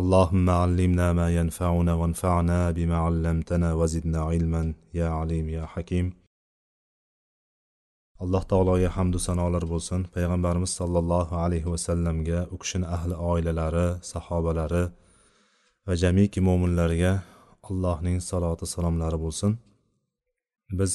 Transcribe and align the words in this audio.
اللهم 0.00 0.50
علمنا 0.50 1.12
ما 1.12 1.28
ينفعنا 1.38 1.94
وانفعنا 1.94 2.70
بما 2.70 2.96
علمتنا 2.96 3.74
وزدنا 3.74 4.20
علما 4.30 4.74
يا 4.94 5.08
عليم 5.08 5.48
يا 5.48 5.66
حكيم 5.66 6.06
alloh 8.24 8.42
taologa 8.50 8.88
hamdu 8.96 9.18
sanolar 9.28 9.64
bo'lsin 9.72 10.00
payg'ambarimiz 10.14 10.72
sollallohu 10.80 11.34
alayhi 11.44 11.68
vasallamga 11.74 12.40
u 12.54 12.56
kishini 12.62 12.86
ahli 12.96 13.14
oilalari 13.30 13.88
sahobalari 14.12 14.84
va 15.86 15.94
jamiki 16.02 16.40
mo'minlarga 16.48 17.12
allohning 17.68 18.18
saloti 18.30 18.66
salomlari 18.74 19.18
bo'lsin 19.24 19.52
biz 20.78 20.92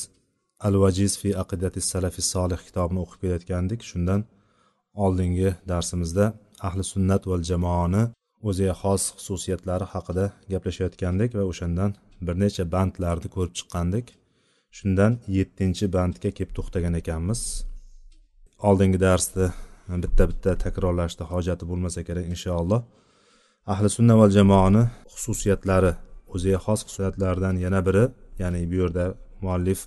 al 0.67 0.75
vajiz 0.83 1.11
fi 1.21 1.29
aqidati 1.43 1.79
salafi 1.91 2.21
solih 2.33 2.59
kitobini 2.67 2.99
o'qib 3.03 3.19
kelayotgandik 3.21 3.81
shundan 3.89 4.21
oldingi 5.05 5.49
darsimizda 5.71 6.25
ahli 6.67 6.83
sunnat 6.93 7.21
val 7.31 7.43
jamoani 7.51 8.03
o'ziga 8.48 8.74
xos 8.82 9.02
xususiyatlari 9.18 9.86
haqida 9.94 10.24
gaplashayotgandik 10.52 11.30
va 11.38 11.44
o'shandan 11.50 11.90
bir 12.26 12.34
necha 12.42 12.64
bandlarni 12.74 13.28
ko'rib 13.34 13.54
chiqqandik 13.58 14.06
shundan 14.78 15.12
yettinchi 15.36 15.86
bandga 15.96 16.30
kelib 16.36 16.52
to'xtagan 16.58 16.94
ekanmiz. 17.00 17.40
Oldingi 18.68 18.98
darsni 19.06 19.46
bitta 20.04 20.24
bitta 20.30 20.50
takrorlashni 20.64 21.24
hojati 21.32 21.64
bo'lmasa 21.70 22.00
kerak 22.08 22.26
inshaalloh. 22.34 22.80
Ahli 23.72 23.88
sunna 23.96 24.14
va 24.20 24.26
jamoani 24.36 24.82
xususiyatlari 25.14 25.92
o'ziga 26.34 26.58
xos 26.66 26.80
xususiyatlaridan 26.86 27.56
yana 27.64 27.80
biri 27.86 28.04
ya'ni 28.42 28.60
bu 28.70 28.76
yerda 28.82 29.04
muallif 29.44 29.80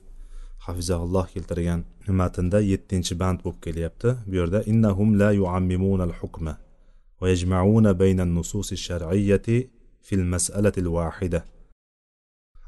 hafizahulloh 0.65 1.25
keltirgan 1.33 1.81
matnda 2.21 2.59
yettinchi 2.71 3.13
band 3.21 3.39
bo'lib 3.43 3.59
kelyapti. 3.65 4.09
Bu 4.29 4.35
yerda 4.39 4.59
innahum 4.71 5.09
la 5.21 5.29
yuammimunal 5.39 6.15
hukma 6.21 6.53
ويجمعون 7.20 7.92
بين 7.92 8.20
النصوص 8.20 8.72
الشرعية 8.72 9.46
في 10.02 10.14
المسألة 10.14 10.72
الواحدة 10.78 11.44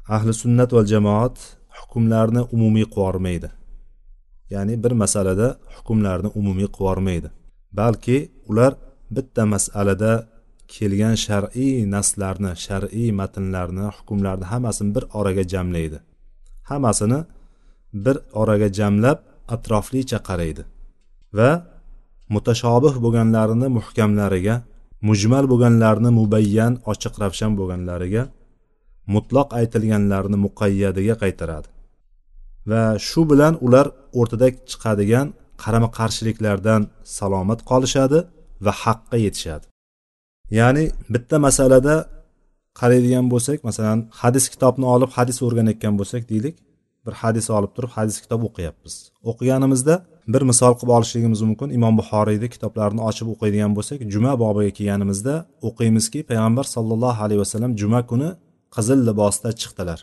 ahli 0.07 0.33
sunnat 0.33 0.69
val 0.73 0.85
jamoat 0.85 1.37
hukmlarni 1.79 2.41
umumiy 2.55 2.85
qilib 2.95 3.43
ya'ni 4.53 4.75
bir 4.83 4.93
masalada 5.01 5.47
hukmlarni 5.75 6.29
umumiy 6.39 6.69
qilib 6.77 7.25
balki 7.79 8.17
ular 8.49 8.73
bitta 9.15 9.43
masalada 9.53 10.11
kelgan 10.75 11.15
shar'iy 11.25 11.75
naslarni 11.95 12.51
shar'iy 12.65 13.09
matnlarni 13.19 13.85
hukmlarni 13.97 14.45
hammasini 14.51 14.91
bir 14.95 15.03
oraga 15.19 15.43
jamlaydi 15.53 15.97
hammasini 16.69 17.19
bir 18.05 18.17
oraga 18.41 18.67
jamlab 18.79 19.17
atroflicha 19.55 20.19
qaraydi 20.27 20.63
va 21.37 21.49
mutashobih 22.34 22.94
bo'lganlarini 23.04 23.68
muhkamlariga 23.78 24.56
mujmal 25.08 25.44
bo'lganlarni 25.52 26.10
mubayyan 26.20 26.72
ochiq 26.92 27.14
ravshan 27.22 27.52
bo'lganlariga 27.58 28.22
mutloq 29.14 29.48
aytilganlarni 29.60 30.38
muqayyadiga 30.46 31.14
qaytaradi. 31.22 31.68
Va 32.70 32.84
shu 33.08 33.20
bilan 33.30 33.54
ular 33.66 33.86
o'rtada 34.20 34.48
chiqadigan 34.70 35.26
qarama 35.62 35.88
qarshiliklardan 35.98 36.82
salomat 37.18 37.60
qolishadi 37.70 38.18
va 38.64 38.72
haqqa 38.82 39.16
yetishadi. 39.26 39.64
Ya'ni 40.58 40.84
bitta 41.14 41.36
masalada 41.46 41.94
qaraydigan 42.80 43.26
bo'lsak 43.32 43.58
masalan 43.68 43.98
hadis 44.20 44.44
kitobni 44.52 44.86
olib 44.94 45.10
hadis 45.16 45.36
o'rganayotgan 45.46 45.94
bo'lsak 46.00 46.22
deylik 46.32 46.54
bir 47.06 47.14
hadis 47.22 47.46
olib 47.56 47.72
turib 47.76 47.92
hadis 47.96 48.16
kitob 48.24 48.42
o'qiyapmiz. 48.48 48.94
O'qiganimizda 49.30 49.94
bir 50.34 50.42
misol 50.50 50.72
qilib 50.78 50.92
olishligimiz 50.96 51.40
mumkin. 51.48 51.68
Imom 51.78 51.94
buxoriyni 52.00 52.48
kitoblarini 52.54 53.02
ochib 53.08 53.26
o'qiydigan 53.32 53.72
bo'lsak 53.78 53.98
juma 54.14 54.32
bobiga 54.42 54.72
kelganimizda 54.78 55.34
o'qiymizki 55.68 56.20
payg'ambar 56.30 56.66
sollallohu 56.74 57.20
alayhi 57.26 57.40
vasallam 57.44 57.72
juma 57.82 58.00
kuni 58.10 58.30
qizil 58.76 59.00
libosda 59.08 59.50
chiqdilar. 59.60 60.00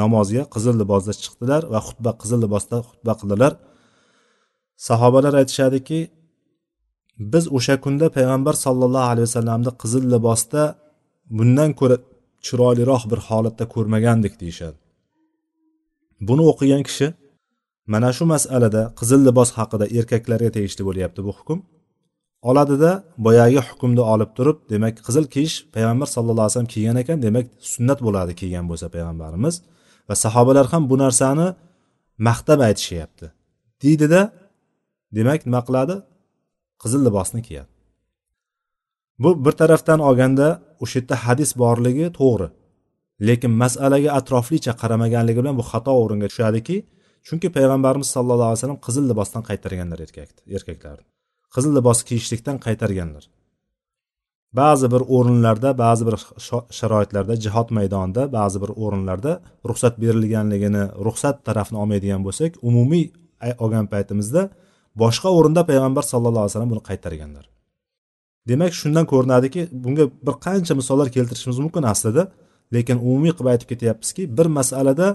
Namozga 0.00 0.42
qizil 0.54 0.74
libosda 0.82 1.12
chiqdilar 1.24 1.62
va 1.72 1.80
xutba 1.86 2.10
qizil 2.22 2.38
libosda 2.44 2.76
xutba 2.88 3.12
qildilar. 3.20 3.52
Sahobalar 4.88 5.34
aytishadiki 5.40 6.00
biz 7.32 7.44
o'sha 7.56 7.74
kunda 7.84 8.06
payg'ambar 8.16 8.54
sollallohu 8.64 9.08
alayhi 9.12 9.26
vasallamni 9.28 9.72
qizil 9.82 10.04
libosda 10.14 10.62
bundan 11.38 11.70
ko'ra 11.80 11.96
chiroyliroq 12.46 13.02
bir 13.10 13.20
holatda 13.28 13.64
ko'rmagandik 13.74 14.34
deyishadi. 14.42 14.78
Buni 16.28 16.42
o'qigan 16.50 16.82
kishi 16.88 17.06
mana 17.92 18.10
shu 18.16 18.24
masalada 18.34 18.82
qizil 18.98 19.20
libos 19.28 19.50
haqida 19.58 19.86
erkaklarga 19.98 20.50
tegishli 20.56 20.82
bo'lyapti 20.88 21.20
bu 21.26 21.32
hukm. 21.38 21.58
Oladida 22.50 22.90
boyagi 23.26 23.60
hukmni 23.68 24.02
olib 24.12 24.30
turib 24.36 24.58
demak 24.72 24.94
qizil 25.06 25.24
kiyish 25.34 25.56
payg'ambar 25.74 26.08
sallallohu 26.14 26.44
alayhi 26.44 26.54
vasallam 26.54 26.72
kiygan 26.74 26.96
ekan 27.02 27.18
demak 27.26 27.46
sunnat 27.72 27.98
bo'ladi 28.06 28.32
kiygan 28.40 28.64
bo'lsa 28.70 28.86
payg'ambarimiz. 28.94 29.54
Va 30.08 30.14
sahobalar 30.24 30.66
ham 30.72 30.82
bu 30.90 30.96
narsani 31.04 31.48
maqtab 32.28 32.60
aytishyapti. 32.68 33.26
Deydida 33.82 34.20
demak 35.16 35.40
nima 35.46 35.60
qiladi? 35.68 35.96
Qizil 36.82 37.00
libosni 37.06 37.40
kiyadi. 37.48 37.70
Bu 39.22 39.30
bir 39.44 39.54
tarafdan 39.60 40.00
olganda 40.08 40.48
o'sha 40.82 40.96
yerda 40.98 41.16
hadis 41.24 41.50
borligi 41.62 42.06
to'g'ri. 42.20 42.48
Lekin 43.28 43.52
masalaga 43.62 44.10
atroflicha 44.18 44.72
qaramaganligi 44.82 45.40
bilan 45.42 45.56
bu 45.60 45.64
xato 45.70 45.92
o'ringa 46.02 46.28
tushadiki 46.32 46.76
chunki 47.26 47.48
payg'ambarimiz 47.56 48.08
sallallohu 48.16 48.50
alayhi 48.50 48.60
vasallam 48.60 48.80
qizil 48.86 49.04
libosdan 49.10 49.42
qaytarganlar 49.48 49.98
erkakni 50.06 50.40
erkaklarni. 50.56 51.06
Qizil 51.54 51.72
libos 51.78 51.98
kiyishlikdan 52.08 52.56
qaytarganlar. 52.66 53.24
Ba'zi 54.60 54.86
bir 54.94 55.02
o'rinlarda 55.16 55.70
ba'zi 55.84 56.02
bir 56.08 56.16
sharoitlarda 56.78 57.34
jihod 57.44 57.68
maydonida 57.78 58.22
ba'zi 58.38 58.58
bir 58.62 58.70
o'rinlarda 58.84 59.32
ruxsat 59.68 59.94
berilganligini 60.02 60.84
ruxsat 61.06 61.36
tarafini 61.48 61.78
olmaydigan 61.82 62.22
bo'lsak 62.26 62.52
umumiy 62.68 63.04
olgan 63.64 63.86
paytimizda 63.92 64.42
boshqa 65.02 65.28
o'rinda 65.38 65.62
payg'ambar 65.70 66.04
sallallohu 66.12 66.44
alayhi 66.44 66.54
vasallam 66.54 66.72
buni 66.74 66.82
qaytarganlar. 66.90 67.44
Demak 68.48 68.72
shundan 68.80 69.06
ko'rinadiki 69.12 69.62
bunga 69.84 70.04
bir 70.26 70.36
qancha 70.46 70.74
misollar 70.80 71.08
keltirishimiz 71.16 71.58
mumkin 71.64 71.84
aslida. 71.92 72.22
Lekin 72.74 72.96
umumiy 73.06 73.32
qilib 73.36 73.48
aytib 73.52 73.68
ketyapmizki 73.72 74.22
bir 74.38 74.46
masalada 74.58 75.06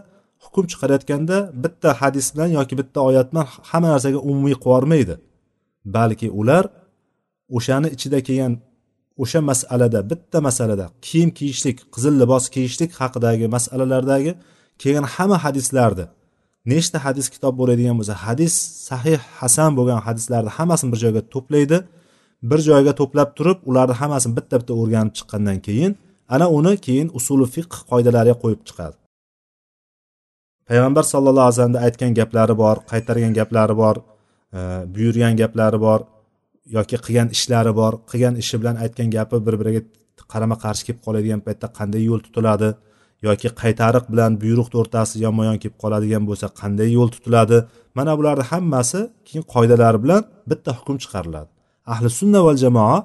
hukm 0.43 0.65
chiqarayotganda 0.71 1.37
bitta 1.63 1.89
hadis 2.01 2.27
bilan 2.33 2.49
yoki 2.57 2.73
bitta 2.81 2.99
oyat 3.09 3.27
bilan 3.31 3.47
hamma 3.69 3.87
narsaga 3.93 4.19
umumiy 4.29 4.55
qilib 4.65 5.19
balki 5.95 6.27
ular 6.41 6.63
o'shani 7.57 7.87
ichida 7.95 8.19
kelgan 8.27 8.53
o'sha 9.23 9.39
masalada 9.51 9.99
bitta 10.11 10.37
masalada 10.47 10.85
kiyim 11.07 11.29
kiyishlik 11.37 11.77
qizil 11.93 12.13
libos 12.21 12.45
kiyishlik 12.53 12.91
haqidagi 12.99 13.45
masalalardagi 13.55 14.31
kelgan 14.81 15.05
hamma 15.15 15.37
hadislarni 15.45 16.05
nechta 16.65 16.97
hadis 17.05 17.27
kitob 17.33 17.53
bo'ladigan 17.59 17.95
bo'lsa 17.99 18.15
hadis 18.25 18.53
sahih 18.89 19.19
hasan 19.39 19.69
bo'lgan 19.77 19.99
hadislarni 20.07 20.51
hammasini 20.57 20.89
bir 20.93 20.99
joyga 21.03 21.21
to'playdi. 21.33 21.77
Bir 22.49 22.59
joyga 22.69 22.93
to'plab 22.99 23.29
turib 23.37 23.59
ularni 23.69 23.95
hammasini 24.01 24.33
bitta 24.37 24.55
bitta 24.61 24.73
o'rganib 24.81 25.13
chiqqandan 25.17 25.57
keyin 25.67 25.91
ana 26.35 26.45
uni 26.57 26.73
keyin 26.85 27.07
usuli 27.17 27.47
fiqh 27.55 27.75
qoidalariga 27.91 28.35
qo'yib 28.43 28.61
chiqadi. 28.67 28.95
Payg'ambar 30.67 31.03
sallallohu 31.13 31.45
alayhi 31.47 31.57
vasallamda 31.57 31.81
aytgan 31.87 32.11
gaplari 32.19 32.55
bor 32.63 32.75
qaytargan 32.91 33.33
gaplari 33.39 33.75
bor 33.81 33.95
e, 34.57 34.59
buyurgan 34.93 35.33
gaplari 35.41 35.79
bor 35.85 35.99
yoki 36.77 36.97
qilgan 37.05 37.27
ishlari 37.35 37.71
bor. 37.79 37.93
Qilgan 38.09 38.35
ishi 38.43 38.55
bilan 38.61 38.75
aytgan 38.83 39.09
gapi 39.17 39.37
bir 39.45 39.55
biriga 39.61 39.81
qarama 40.31 40.55
qarshi 40.63 40.83
kelib 40.87 41.01
qoladigan 41.05 41.41
paytda 41.47 41.67
qanday 41.77 42.01
yo'l 42.09 42.21
tutiladi 42.25 42.69
yoki 43.27 43.49
qaytariq 43.61 44.05
bilan 44.11 44.31
buyruqni 44.43 44.77
o'rtasi 44.81 45.15
yonma 45.25 45.43
yon 45.49 45.57
kelib 45.61 45.77
qoladigan 45.83 46.23
bo'lsa 46.29 46.47
qanday 46.61 46.89
yo'l 46.97 47.09
tutiladi? 47.15 47.57
Mana 47.97 48.11
bularni 48.19 48.45
hammasi 48.51 48.99
keyin 49.27 49.43
qoidalari 49.53 49.97
bilan 50.03 50.21
bitta 50.49 50.71
hukm 50.77 50.97
chiqariladi. 51.03 51.49
Ahli 51.93 52.09
sunna 52.19 52.39
val 52.47 52.57
jamoa 52.63 52.97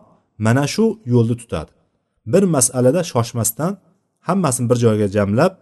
mana 0.47 0.65
shu 0.75 0.85
yo'lni 1.15 1.37
tutadi. 1.43 1.71
Bir 2.33 2.43
masalada 2.57 3.01
shoshmasdan 3.13 3.73
hammasini 4.29 4.67
bir 4.71 4.79
joyga 4.85 5.09
jamlab 5.17 5.53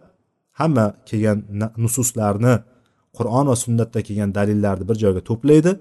hamma 0.59 0.85
kelgan 1.09 1.37
nususlarni 1.83 2.55
qur'on 3.17 3.45
va 3.51 3.55
sunnatda 3.63 3.99
kelgan 4.07 4.31
dalillarni 4.37 4.85
bir 4.89 4.97
joyga 5.03 5.21
to'playdi 5.29 5.71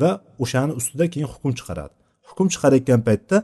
va 0.00 0.10
o'shani 0.44 0.72
ustida 0.80 1.04
keyin 1.12 1.28
hukm 1.32 1.50
chiqaradi. 1.58 1.94
Hukm 2.28 2.46
chiqarayotgan 2.54 3.00
paytda 3.08 3.36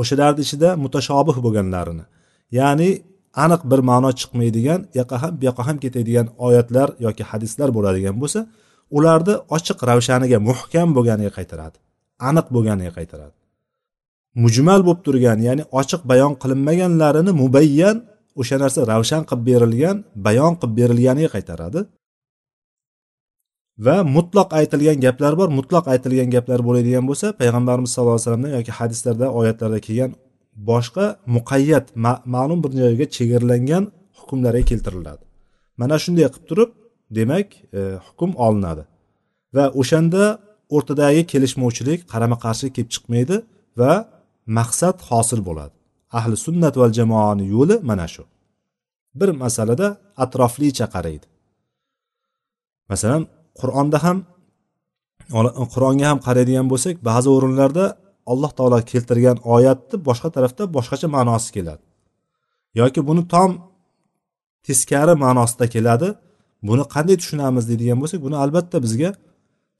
o'shalarni 0.00 0.40
ichida 0.46 0.68
mutashobih 0.84 1.36
bo'lganlarini 1.44 2.04
ya'ni 2.58 2.90
aniq 3.44 3.62
bir 3.70 3.80
ma'no 3.90 4.10
chiqmaydigan 4.20 4.80
u 4.92 4.94
yoqqa 5.00 5.16
ham 5.22 5.32
bu 5.38 5.42
yoqqa 5.48 5.62
ham 5.68 5.76
ketadigan 5.84 6.26
oyatlar 6.46 6.88
yoki 7.06 7.24
hadislar 7.30 7.68
bo'ladigan 7.76 8.16
bo'lsa 8.22 8.40
ularni 8.96 9.34
ochiq 9.56 9.78
ravshaniga 9.90 10.38
muhkam 10.48 10.88
bo'lganiga 10.96 11.32
qaytaradi 11.38 11.76
aniq 12.28 12.46
bo'lganiga 12.54 12.92
qaytaradi. 12.98 13.36
Mujmal 14.44 14.80
bo'lib 14.86 15.00
turgan 15.06 15.38
ya'ni 15.48 15.62
ochiq 15.80 16.02
bayon 16.10 16.32
qilinmaganlarini 16.42 17.32
mubayyan 17.42 17.96
o'sha 18.40 18.56
narsa 18.62 18.80
ravshan 18.92 19.22
qilib 19.30 19.44
berilgan 19.50 19.96
bayon 20.26 20.52
qilib 20.60 20.74
berilganiga 20.80 21.30
qaytaradi. 21.36 21.80
Va 23.86 23.96
mutloq 24.16 24.48
aytilgan 24.60 24.98
gaplar 25.04 25.32
bor 25.40 25.48
mutloq 25.58 25.84
aytilgan 25.92 26.28
gaplar 26.34 26.60
bo'ladigan 26.68 27.04
bo'lsa 27.10 27.26
payg'ambarimiz 27.40 27.90
sallallohu 27.94 28.16
alayhi 28.16 28.26
vasallamdan 28.26 28.52
yoki 28.58 28.72
hadislarda 28.78 29.26
oyatlarda 29.38 29.78
kelgan 29.86 30.10
boshqa 30.70 31.06
muqayyat 31.36 31.86
ma'lum 32.34 32.58
bir 32.64 32.72
joyga 32.82 33.06
chegaralangan 33.16 33.84
hukmlarga 34.18 34.62
keltiriladi. 34.70 35.22
Mana 35.80 35.96
shunday 36.04 36.26
qilib 36.34 36.46
turib 36.50 36.70
demak 37.18 37.48
e, 37.78 37.80
hukm 38.06 38.30
olinadi. 38.46 38.82
Va 39.56 39.64
o'shanda 39.80 40.22
o'rtadagi 40.76 41.22
kelishmovchilik 41.32 42.00
qarama 42.12 42.36
qarshilik 42.44 42.72
kelib 42.76 42.90
chiqmaydi 42.94 43.36
va 43.80 43.92
maqsad 44.58 44.96
hosil 45.08 45.40
bo'ladi. 45.48 45.74
Ahli 46.18 46.36
sunnat 46.46 46.74
val 46.80 46.92
jamoani 46.98 47.44
yo'li 47.54 47.76
mana 47.90 48.06
shu. 48.14 48.24
Bir 49.18 49.28
masalada 49.42 49.86
atroflicha 50.24 50.86
qaraydi. 50.94 51.26
Masalan 52.90 53.22
qur'onda 53.60 53.98
ham 54.04 54.18
qur'onga 55.74 56.06
ham 56.10 56.18
qaraydigan 56.26 56.66
bo'lsak 56.72 56.94
ba'zi 57.08 57.28
o'rinlarda 57.36 57.84
alloh 58.32 58.50
taolo 58.58 58.78
keltirgan 58.92 59.36
oyatni 59.54 59.96
boshqa 60.08 60.28
tarafda 60.36 60.62
boshqacha 60.76 61.08
ma'nosi 61.16 61.48
keladi. 61.56 61.82
Yoki 62.80 63.00
buni 63.08 63.22
tom 63.34 63.50
teskari 64.66 65.14
ma'nosida 65.24 65.66
keladi. 65.74 66.08
Buni 66.68 66.84
qanday 66.94 67.16
tushunamiz 67.22 67.64
deydigan 67.70 67.98
bo'lsak 68.02 68.20
buni 68.26 68.36
albatta 68.44 68.76
bizga 68.84 69.10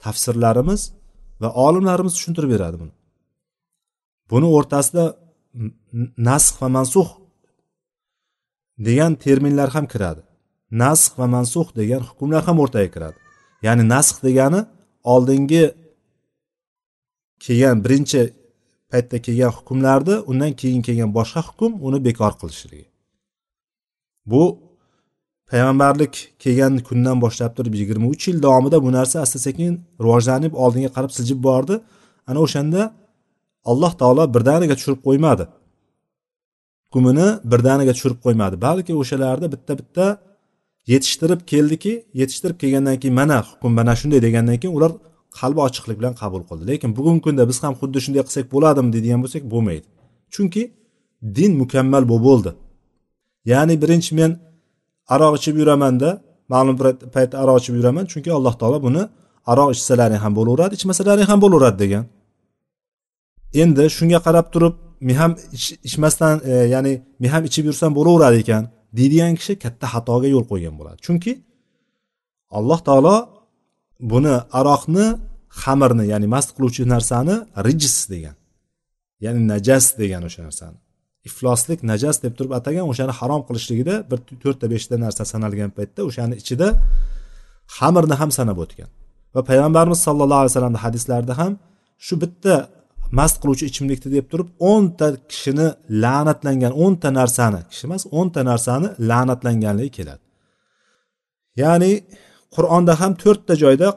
tafsirlarimiz 0.05 0.81
va 1.43 1.49
olimlarimiz 1.67 2.13
tushuntirib 2.17 2.51
beradi 2.55 2.77
buni. 2.83 2.93
Buni 4.31 4.47
o'rtasida 4.57 5.05
nasx 6.29 6.63
va 6.63 6.69
mansux 6.77 7.09
degan 8.87 9.13
terminlar 9.25 9.69
ham 9.77 9.87
kiradi. 9.93 10.23
Nasx 10.83 11.19
va 11.19 11.27
mansux 11.37 11.69
degan 11.81 12.03
hukmlar 12.09 12.43
ham 12.49 12.59
o'rtaga 12.65 12.89
kiradi. 12.95 13.19
Ya'ni 13.67 13.85
nasx 13.95 14.17
degani 14.27 14.61
oldingi 15.13 15.65
kelgan 17.45 17.79
birinchi 17.85 18.23
paytda 18.91 19.17
kelgan 19.27 19.53
hukmlarni 19.59 20.17
undan 20.31 20.53
keyin 20.61 20.83
kelgan 20.87 21.11
boshqa 21.19 21.41
hukm 21.49 21.73
uni 21.87 21.99
bekor 22.07 22.33
qilishligi. 22.41 22.87
Bu 24.31 24.43
payg'ambarlik 25.51 26.15
kelgan 26.43 26.75
kundan 26.89 27.17
boshlab 27.25 27.53
turib 27.57 27.75
yigirma 27.81 28.07
uch 28.15 28.25
yil 28.29 28.39
davomida 28.47 28.79
bu 28.85 28.91
narsa 28.99 29.17
asta 29.25 29.39
sekin 29.47 29.73
rivojlanib 30.03 30.53
oldinga 30.63 30.91
qarab 30.97 31.13
siljib 31.17 31.41
bordi. 31.49 31.75
Ana 32.29 32.39
o'shanda 32.47 32.81
alloh 33.71 33.93
taolo 34.01 34.25
birdaniga 34.35 34.75
tushirib 34.79 35.01
qo'ymadi. 35.07 35.45
Hukmini 36.93 37.29
birdaniga 37.53 37.93
tushirib 37.97 38.21
qo'ymadi. 38.25 38.55
Balki 38.67 38.93
o'shalarni 39.03 39.47
bitta 39.55 39.73
bitta 39.81 40.07
yetishtirib 40.93 41.41
keldiki 41.53 41.93
yetishtirib 42.21 42.57
kelgandan 42.63 42.97
keyin 43.03 43.15
mana 43.21 43.39
hukm 43.49 43.73
mana 43.79 43.93
shunday 44.01 44.21
degandan 44.27 44.57
keyin 44.63 44.75
ular 44.79 44.93
qalbi 45.39 45.61
ochiqlik 45.69 45.97
bilan 46.01 46.15
qabul 46.23 46.43
qildi. 46.49 46.65
Lekin 46.71 46.91
bugungi 46.99 47.23
kunda 47.27 47.43
biz 47.51 47.59
ham 47.65 47.75
xuddi 47.81 47.99
shunday 48.05 48.23
qilsak 48.27 48.47
bo'ladimi 48.55 48.89
deydigan 48.95 49.21
bo'lsak 49.25 49.43
bo'lmaydi. 49.53 49.87
Chunki 50.35 50.63
din 51.37 51.53
mukammal 51.63 52.05
bo'lib 52.11 52.25
bo'ldi. 52.29 52.51
Ya'ni 53.53 53.75
birinchi 53.83 54.13
men 54.21 54.31
aroq 55.15 55.35
ichib 55.39 55.57
yuramanda 55.61 56.09
ma'lum 56.53 56.75
bir 56.79 56.87
paytda 57.15 57.37
aroq 57.43 57.57
ichib 57.63 57.75
yuraman 57.79 58.05
chunki 58.13 58.31
alloh 58.39 58.55
taolo 58.61 58.79
buni 58.87 59.03
aroq 59.53 59.69
ichsalaring 59.77 60.21
ham 60.25 60.33
bo'laveradi 60.39 60.73
ichmasalaring 60.79 61.29
ham 61.33 61.39
bo'laveradi 61.45 61.79
degan. 61.85 62.05
Endi 63.63 63.85
shunga 63.97 64.19
qarab 64.27 64.47
turib 64.55 64.75
men 65.07 65.17
ham 65.21 65.33
ichmasdan 65.89 66.35
e, 66.51 66.53
ya'ni 66.75 66.93
men 67.23 67.31
ham 67.35 67.43
ichib 67.49 67.65
yursam 67.69 67.91
bo'laveradi 67.99 68.37
ekan 68.45 68.65
deydigan 68.99 69.35
kishi 69.41 69.55
katta 69.65 69.87
xatoga 69.95 70.29
yo'l 70.35 70.45
qo'ygan 70.51 70.75
bo'ladi. 70.81 70.99
Chunki 71.07 71.33
alloh 72.59 72.81
taolo 72.89 73.17
buni 74.13 74.35
aroqni 74.59 75.07
xamirni 75.63 76.05
ya'ni 76.13 76.27
mast 76.35 76.51
qiluvchi 76.57 76.83
narsani 76.95 77.37
rijs 77.67 77.97
degan 78.13 78.37
ya'ni 79.25 79.41
najas 79.53 79.87
degan 80.01 80.23
o'sha 80.29 80.41
narsani 80.49 80.79
ifloslik 81.29 81.81
najas 81.91 82.17
deb 82.25 82.33
turib 82.39 82.53
atagan 82.59 82.87
o'shani 82.93 83.13
harom 83.21 83.43
qilishligida 83.49 83.95
bir 84.11 84.19
to'rtta 84.43 84.67
beshta 84.75 84.95
narsa 85.05 85.23
sanalgan 85.33 85.71
paytda 85.79 86.01
o'shani 86.09 86.35
ichida 86.43 86.69
xamirni 87.79 88.15
ham 88.21 88.31
sanab 88.39 88.59
o'tgan. 88.65 88.91
Va 89.35 89.41
payg'ambarimiz 89.51 90.01
sallallohu 90.07 90.41
alayhi 90.43 90.53
vasallamni 90.53 90.81
hadislarida 90.85 91.35
ham 91.41 91.53
shu 92.07 92.15
bitta 92.23 92.55
mast 93.19 93.37
qiluvchi 93.43 93.65
ichimlikni 93.71 94.09
deb 94.17 94.27
turib 94.33 94.49
o'nta 94.71 95.07
kishini 95.31 95.69
la'natlangan 96.03 96.73
o'nta 96.85 97.09
narsani 97.19 97.61
kishi 97.71 97.85
emas 97.89 98.03
o'nta 98.19 98.41
narsani 98.51 98.89
la'natlanganligi 99.11 99.93
keladi. 99.99 100.23
Ya'ni 101.63 101.93
qur'onda 102.55 102.93
ham 103.01 103.13
to'rtta 103.23 103.55
joyda 103.63 103.89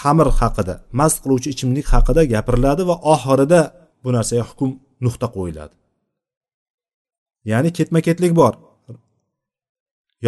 xamir 0.00 0.28
haqida 0.40 0.74
mast 1.00 1.16
qiluvchi 1.24 1.48
ichimlik 1.54 1.86
haqida 1.94 2.22
gapiriladi 2.34 2.82
va 2.90 2.96
oxirida 3.14 3.60
bu 4.02 4.08
narsaga 4.16 4.44
hukm 4.50 4.70
nuqta 5.04 5.26
qo'yiladi. 5.36 5.74
Ya'ni 7.50 7.70
ketma 7.78 8.00
ketlik 8.06 8.32
bor. 8.40 8.54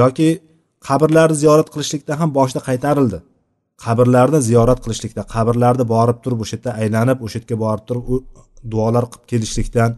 Yoki 0.01 0.29
qabrlarni 0.87 1.37
ziyorat 1.43 1.69
qilishlikda 1.75 2.13
ham 2.21 2.31
boshida 2.39 2.61
qaytarildi. 2.69 3.19
Qabrlarni 3.85 4.41
ziyorat 4.49 4.81
qilishlikda 4.85 5.23
qabrlarni 5.35 5.85
borib 5.95 6.19
turib 6.25 6.41
o'sha 6.45 6.57
yerda 6.57 6.71
aylanib 6.83 7.19
o'sha 7.27 7.39
yerga 7.41 7.57
borib 7.65 7.85
turib 7.89 8.07
duolar 8.73 9.05
qilib 9.13 9.27
kelishlikdan 9.33 9.91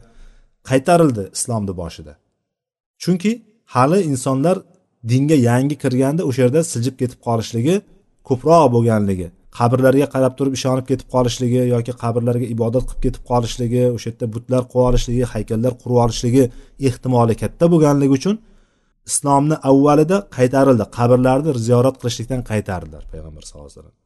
qaytarildi 0.70 1.24
islomni 1.36 1.74
boshida 1.82 2.12
chunki 3.02 3.32
hali 3.74 3.98
insonlar 4.10 4.56
dinga 5.12 5.36
yangi 5.48 5.76
kirganda 5.82 6.22
o'sha 6.30 6.40
yerda 6.44 6.60
siljib 6.72 6.96
ketib 7.00 7.20
qolishligi 7.26 7.76
ko'proq 8.28 8.64
bo'lganligi 8.74 9.28
qabrlarga 9.58 10.06
qarab 10.14 10.34
turib 10.38 10.54
ishonib 10.58 10.86
ketib 10.90 11.08
qolishligi 11.14 11.60
yoki 11.74 11.92
qabrlarga 12.02 12.46
ibodat 12.54 12.84
qilib 12.88 13.02
ketib 13.06 13.22
qolishligi 13.30 13.82
o'sha 13.96 14.08
yerda 14.10 14.26
butlar 14.34 14.62
qo'yib 14.72 14.88
olishligi 14.90 15.24
haykallar 15.32 15.72
qurib 15.82 15.98
olishligi 16.04 16.44
ehtimoli 16.88 17.34
katta 17.42 17.64
bo'lganligi 17.72 18.12
uchun 18.18 18.34
islomni 19.10 19.56
avvalida 19.70 20.16
qaytarildi. 20.36 20.84
Qabrlarni 20.96 21.50
ziyorat 21.66 21.96
qilishlikdan 22.00 22.42
qaytardilar 22.50 23.02
payg'ambar 23.12 23.42
sallallohu 23.48 23.70
alayhi 23.70 23.80
vasallam. 23.80 23.96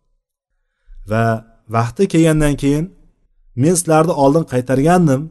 Va 1.11 1.25
vaqti 1.76 2.02
kelgandan 2.12 2.54
keyin 2.62 2.85
men 3.62 3.75
sizlarni 3.80 4.14
oldin 4.25 4.44
qaytargandim. 4.52 5.23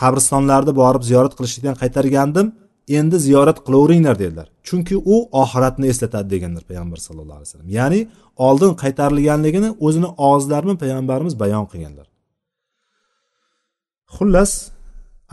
Qabristonlarni 0.00 0.72
borib 0.82 1.02
ziyorat 1.10 1.32
qilishlikdan 1.38 1.76
qaytargandim. 1.82 2.46
Endi 2.98 3.16
ziyorat 3.26 3.58
qilaveringlar 3.66 4.16
dedilar. 4.22 4.48
Chunki 4.68 4.96
u 5.12 5.16
oxiratni 5.42 5.86
eslatadi 5.92 6.28
deganlar 6.34 6.62
payg'ambar 6.70 6.98
sallallohu 7.06 7.38
alayhi 7.38 7.48
vasallam. 7.50 7.70
Ya'ni 7.78 8.00
oldin 8.46 8.72
qaytarilganligini 8.82 9.70
o'zini 9.86 10.08
og'izlari 10.28 10.64
bilan 10.66 10.78
payg'ambarimiz 10.84 11.34
bayon 11.42 11.64
qilganlar. 11.72 12.06
Xullas 14.16 14.52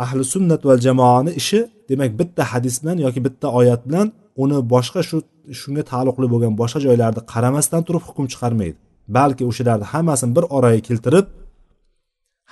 ahli 0.04 0.24
sunnat 0.34 0.62
val 0.68 0.80
jamoani 0.88 1.32
ishi 1.42 1.60
demak 1.90 2.12
bitta 2.20 2.44
hadis 2.52 2.76
bilan 2.82 2.98
yoki 3.06 3.20
bitta 3.28 3.48
oyat 3.60 3.82
bilan 3.88 4.08
uni 4.44 4.58
boshqa 4.74 5.02
shu 5.10 5.18
shunga 5.60 5.84
taalluqli 5.92 6.28
bo'lgan 6.34 6.54
boshqa 6.62 6.80
joylarni 6.86 7.22
qaramasdan 7.34 7.82
turib 7.88 8.04
hukm 8.08 8.26
chiqarmaydi. 8.34 8.78
Balki 9.18 9.44
o'shalarni 9.50 9.86
hammasini 9.94 10.32
bir 10.38 10.46
oraga 10.58 10.82
keltirib 10.88 11.26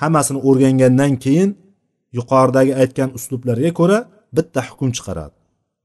hammasini 0.02 0.40
o'rgangandan 0.50 1.14
keyin 1.24 1.50
yuqoridagi 2.18 2.74
aytgan 2.82 3.10
uslublarga 3.18 3.72
ko'ra 3.80 3.98
bitta 4.38 4.60
hukm 4.70 4.90
chiqaradi. 4.98 5.36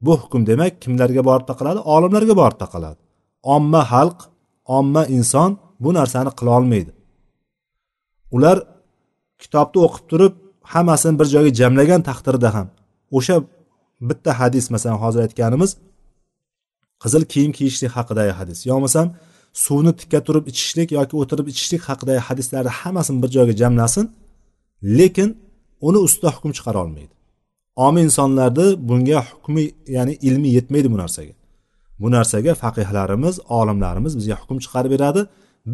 Bu 0.05 0.13
hukm 0.23 0.43
demak 0.51 0.73
kimlarga 0.83 1.23
borib 1.29 1.47
taqaladi? 1.51 1.81
Olimlarga 1.95 2.35
borib 2.43 2.59
taqaladi. 2.65 3.01
Omma 3.55 3.83
xalq 3.93 4.19
omma 4.79 5.03
inson 5.17 5.51
bu 5.85 5.91
narsani 5.99 6.31
qila 6.39 6.51
olmaydi. 6.59 6.93
Ular 8.37 8.57
kitobni 9.43 9.79
o'qib 9.87 10.05
turib 10.11 10.35
hammasini 10.73 11.15
bir 11.21 11.27
joyga 11.35 11.53
jamlagan 11.61 12.03
taqdirda 12.09 12.49
ham. 12.57 12.69
O'sha 13.17 13.37
bitta 14.09 14.31
hadis 14.41 14.65
masalan 14.75 14.99
hozir 15.05 15.21
aytganimiz 15.27 15.71
qizil 17.03 17.23
kiyim 17.33 17.53
kiyishlik 17.59 17.93
haqidagi 17.99 18.33
hadis. 18.41 18.59
Yo 18.69 18.73
bo'lmasam 18.77 19.07
suvni 19.65 19.93
tikka 20.01 20.21
turib 20.27 20.45
ichishlik 20.51 20.89
yoki 20.99 21.15
o'tirib 21.23 21.47
ichishlik 21.53 21.83
haqidagi 21.89 22.21
hadislarni 22.29 22.73
hammasini 22.81 23.19
bir 23.23 23.31
joyga 23.37 23.55
jamlasin 23.63 24.05
lekin 24.99 25.29
uni 25.89 25.99
ustida 26.07 26.31
hukm 26.37 26.51
chiqara 26.59 26.79
olmaydi. 26.85 27.15
Omiy 27.87 28.03
insonlarni 28.09 28.67
bunga 28.89 29.21
hukmi 29.31 29.65
ya'ni 29.97 30.15
ilmi 30.29 30.49
yetmaydi 30.57 30.89
bu 30.93 30.99
narsaga. 31.03 31.35
Bu 32.01 32.09
narsaga 32.17 32.53
faqihlarimiz 32.63 33.35
olimlarimiz 33.59 34.13
bizga 34.19 34.37
hukm 34.43 34.59
chiqarib 34.65 34.91
beradi. 34.97 35.21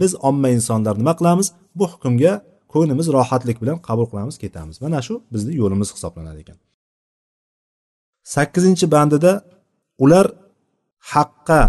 Biz 0.00 0.12
omma 0.28 0.48
insonlar 0.56 0.94
nima 1.00 1.14
qilamiz? 1.18 1.46
Bu 1.78 1.84
hukmga 1.92 2.32
ko'nglimiz 2.74 3.06
rohatlik 3.16 3.56
bilan 3.62 3.78
qabul 3.88 4.06
qilamiz 4.10 4.36
ketamiz. 4.42 4.76
Mana 4.84 4.98
shu 5.06 5.14
bizni 5.32 5.52
yo'limiz 5.60 5.88
hisoblanadi 5.96 6.38
ekan. 6.44 6.58
Sakkizinchi 8.34 8.86
bandida 8.94 9.32
ular 10.04 10.26
haqqa 11.12 11.60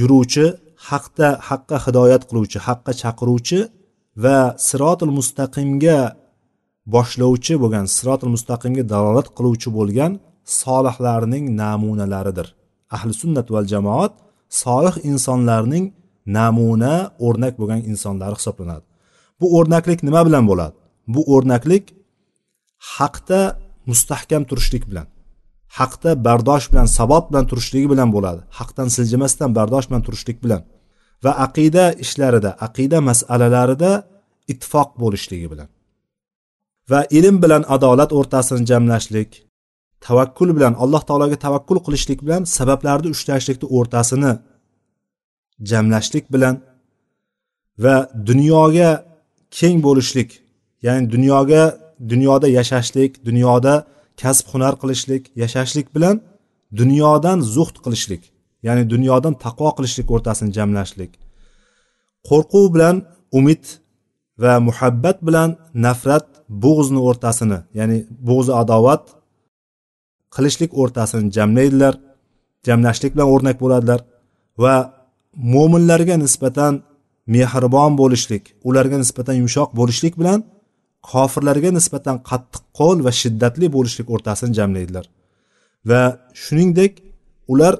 yuruvchi 0.00 0.46
haqda 0.88 1.28
haqqa 1.48 1.76
hidoyat 1.84 2.22
qiluvchi 2.28 2.58
haqqa 2.66 2.92
chaqiruvchi 3.02 3.60
va 4.24 4.38
sirotil 4.68 5.12
mustaqimga 5.18 5.98
boshlovchi 6.94 7.54
bo'lgan 7.62 7.84
sirotil 7.96 8.30
mustaqimga 8.36 8.84
dalolat 8.92 9.28
qiluvchi 9.36 9.68
bo'lgan 9.78 10.12
solihlarning 10.60 11.44
namunalaridir. 11.62 12.48
Ahli 12.96 13.12
sunnat 13.22 13.46
val 13.54 13.66
jamoat 13.74 14.12
solih 14.62 14.96
insonlarning 15.10 15.84
namuna 16.38 16.94
o'rnak 17.26 17.54
bo'lgan 17.60 17.80
insonlari 17.90 18.36
hisoblanadi. 18.40 18.89
Bu 19.40 19.46
o'rnaklik 19.58 20.02
nima 20.02 20.26
bilan 20.26 20.44
bo'ladi? 20.50 20.76
Bu 21.14 21.20
o'rnaklik 21.34 21.84
haqda 22.96 23.40
mustahkam 23.90 24.42
turishlik 24.50 24.84
bilan 24.90 25.06
haqda 25.78 26.10
bardosh 26.26 26.66
bilan 26.72 26.86
sabot 26.98 27.24
bilan 27.30 27.44
turishligi 27.50 27.88
bilan 27.92 28.08
bo'ladi. 28.16 28.40
Haqdan 28.58 28.88
siljimasdan 28.96 29.50
bardosh 29.58 29.86
bilan 29.88 30.02
turishlik 30.06 30.38
bilan 30.44 30.62
va 31.24 31.32
aqida 31.46 31.84
ishlarida 32.04 32.50
aqida 32.66 32.98
masalalarida 33.08 33.90
ittifoq 34.52 34.88
bo'lishligi 35.02 35.48
bilan 35.52 35.68
va 36.90 37.00
ilm 37.18 37.36
bilan 37.42 37.62
adolat 37.74 38.10
o'rtasini 38.18 38.62
jamlashlik 38.70 39.30
tavakkul 40.06 40.50
bilan 40.56 40.74
alloh 40.82 41.02
taologa 41.08 41.38
tavakkul 41.46 41.78
qilishlik 41.86 42.20
bilan 42.26 42.42
sabablarni 42.56 43.08
ushlashlikni 43.16 43.66
o'rtasini 43.76 44.32
jamlashlik 45.70 46.26
bilan 46.34 46.54
va 47.84 47.96
dunyoga 48.28 48.90
keng 49.58 49.76
bo'lishlik 49.86 50.30
ya'ni 50.86 51.02
dunyoga 51.14 51.62
dunyoda 52.12 52.48
yashashlik 52.58 53.12
dunyoda 53.28 53.74
kasb 54.20 54.46
hunar 54.52 54.74
qilishlik 54.82 55.22
yashashlik 55.42 55.86
bilan 55.96 56.16
dunyodan 56.80 57.38
zuhd 57.54 57.76
qilishlik 57.84 58.22
ya'ni 58.66 58.84
dunyodan 58.92 59.34
taqvo 59.44 59.70
qilishlik 59.76 60.08
o'rtasini 60.14 60.50
jamlashlik. 60.58 61.12
Qo'rquv 62.28 62.66
bilan 62.74 62.96
umid 63.38 63.64
va 64.42 64.52
muhabbat 64.68 65.18
bilan 65.26 65.50
nafrat 65.86 66.26
bo'g'izni 66.64 67.00
o'rtasini 67.08 67.58
ya'ni 67.78 67.98
bo'g'zi 68.28 68.52
adovat 68.62 69.02
qilishlik 70.34 70.70
o'rtasini 70.82 71.26
jamlaydilar 71.36 71.94
jamlashlik 72.66 73.10
bilan 73.14 73.28
o'rnak 73.34 73.56
bo'ladilar 73.62 74.00
va 74.62 74.74
mo'minlarga 75.54 76.16
nisbatan 76.24 76.72
mehribon 77.34 77.92
bo'lishlik 78.00 78.44
ularga 78.68 78.96
nisbatan 79.02 79.34
yumshoq 79.40 79.70
bo'lishlik 79.80 80.14
bilan 80.20 80.40
kofirlarga 81.10 81.70
nisbatan 81.78 82.16
qattiq 82.30 82.62
qo'l 82.78 82.98
va 83.06 83.12
shiddatli 83.20 83.66
bo'lishlik 83.76 84.08
o'rtasini 84.14 84.52
jamlaydilar. 84.58 85.04
Va 85.90 86.02
shuningdek 86.42 86.92
ular 87.52 87.74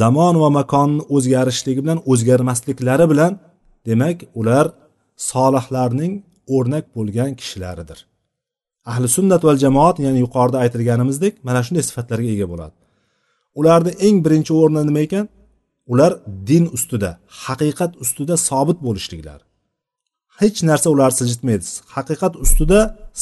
zamon 0.00 0.34
va 0.42 0.48
makonni 0.58 1.02
o'zgarishligi 1.16 1.80
bilan 1.84 1.98
o'zgarmasliklari 2.12 3.06
bilan 3.12 3.32
demak 3.88 4.18
ular 4.40 4.66
solihlarning 5.30 6.12
o'rnak 6.56 6.84
bo'lgan 6.96 7.30
kishilaridir. 7.40 7.98
Ahli 8.90 9.08
sunnat 9.16 9.42
val 9.46 9.58
jamoat 9.64 9.96
ya'ni 10.04 10.18
yuqorida 10.24 10.58
aytilganimizdek 10.64 11.34
mana 11.46 11.60
shunday 11.66 11.84
sifatlarga 11.88 12.28
ega 12.36 12.46
bo'ladi. 12.52 12.74
Ularni 13.60 13.92
eng 14.06 14.16
birinchi 14.24 14.52
o'rni 14.60 14.82
nima 14.88 15.00
ekan? 15.06 15.26
Ular 15.92 16.12
din 16.48 16.64
ustida 16.76 17.10
haqiqat 17.44 17.92
ustida 18.04 18.34
sobit 18.48 18.78
bo'lishliklari 18.86 19.44
hech 20.40 20.58
narsa 20.70 20.88
ularni 20.94 21.16
siljitmaydi 21.20 21.66
haqiqat 21.96 22.34
ustida 22.44 22.80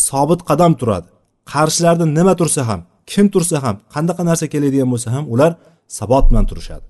sobit 0.09 0.41
qadam 0.49 0.73
turadi. 0.81 1.09
Qarshilarida 1.53 2.07
nima 2.19 2.35
tursa 2.41 2.63
ham 2.71 2.81
kim 3.11 3.27
tursa 3.35 3.57
ham 3.65 3.77
qanaqa 3.95 4.23
narsa 4.31 4.47
keladigan 4.53 4.89
bo'lsa 4.93 5.09
ham 5.15 5.25
ular 5.35 5.53
sabot 5.99 6.25
bilan 6.31 6.45
turishadi. 6.51 6.87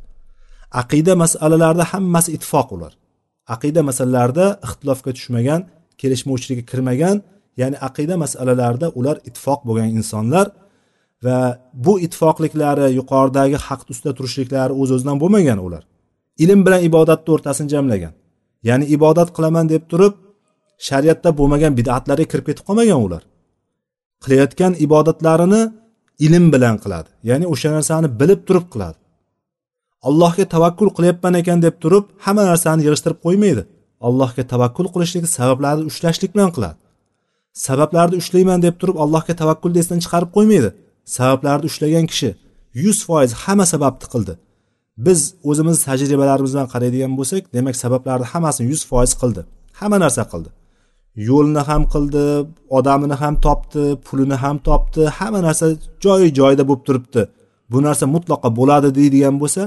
Aqida 0.82 1.12
masalalarida 1.22 1.84
hammasi 1.92 2.30
ittifoq 2.36 2.68
ular. 2.76 2.92
Aqida 3.54 3.80
masalalarida 3.88 4.46
ixtilofga 4.66 5.10
tushmagan 5.16 5.60
kelishmovchilikka 6.00 6.64
kirmagan 6.70 7.16
ya'ni 7.60 7.76
aqida 7.88 8.14
masalalarida 8.24 8.86
ular 8.98 9.16
ittifoq 9.28 9.60
bo'lgan 9.68 9.88
insonlar 9.98 10.46
va 11.24 11.38
bu 11.84 11.92
ittifoqliklari 12.04 12.86
yuqoridagi 12.98 13.58
haqni 13.66 13.90
ustida 13.94 14.12
turishliklari 14.18 14.72
o'z 14.80 14.90
o'zidan 14.96 15.16
bo'lmagan 15.22 15.58
ular. 15.66 15.82
Ilm 16.44 16.60
bilan 16.66 16.80
ibodatni 16.88 17.30
o'rtasini 17.34 17.68
jamlagan. 17.74 18.12
Ya'ni 18.68 18.84
ibodat 18.96 19.28
qilaman 19.36 19.66
deb 19.74 19.82
turib 19.90 20.14
shariatda 20.88 21.30
bo'lmagan 21.38 21.72
bidatlarga 21.78 22.26
kirib 22.32 22.46
ketib 22.48 22.64
qolmagan 22.68 23.00
ular. 23.06 23.22
Qilayotgan 24.24 24.72
ibodatlarini 24.86 25.62
ilm 26.26 26.44
bilan 26.54 26.76
qiladi. 26.82 27.08
Ya'ni 27.28 27.46
o'sha 27.52 27.70
narsani 27.76 28.08
bilib 28.20 28.40
turib 28.48 28.66
qiladi. 28.72 28.98
Allohga 30.08 30.44
tavakkul 30.54 30.88
qilyapman 30.96 31.34
ekan 31.40 31.58
deb 31.66 31.76
turib 31.82 32.04
hamma 32.24 32.44
narsani 32.50 32.80
yig'ishtirib 32.86 33.18
qo'ymaydi. 33.26 33.62
Allohga 34.06 34.42
tavakkul 34.52 34.86
qilishlik 34.94 35.24
sabablarni 35.38 35.84
ushlashlik 35.90 36.30
bilan 36.36 36.50
qiladi. 36.56 36.78
Sabablarni 37.66 38.16
ushlayman 38.22 38.60
deb 38.66 38.74
turib 38.80 38.96
allohga 39.04 39.34
tavakkulni 39.40 39.78
esdan 39.82 39.98
chiqarib 40.04 40.30
qo'ymaydi. 40.36 40.70
Sabablarni 41.16 41.66
ushlagan 41.70 42.06
kishi 42.12 42.30
yuz 42.84 42.98
foiz 43.06 43.32
hamma 43.44 43.66
sababni 43.72 44.06
qildi. 44.14 44.34
Biz 45.06 45.20
o'zimiz 45.50 45.76
tajribalarimiz 45.86 46.52
bilan 46.54 46.68
qaraydigan 46.74 47.12
bo'lsak 47.18 47.42
demak 47.56 47.76
sabablarni 47.84 48.26
hammasini 48.32 48.66
yuz 48.72 48.82
foiz 48.90 49.12
qildi. 49.20 49.42
Hamma 49.80 49.98
narsa 50.04 50.22
qildi. 50.32 50.50
Yo'lni 51.28 51.62
ham 51.68 51.82
qildi 51.94 52.24
odamini 52.78 53.16
ham 53.22 53.34
topdi 53.46 53.82
pulini 54.06 54.36
ham 54.44 54.56
topdi 54.68 55.02
hamma 55.18 55.40
narsa 55.46 55.66
joyi 56.04 56.28
joyida 56.38 56.64
bo'lib 56.68 56.84
turibdi. 56.88 57.22
Bu 57.72 57.78
narsa 57.86 58.04
mutlaqo 58.14 58.48
bo'ladi 58.58 58.88
deydigan 58.98 59.36
bo'lsa 59.42 59.62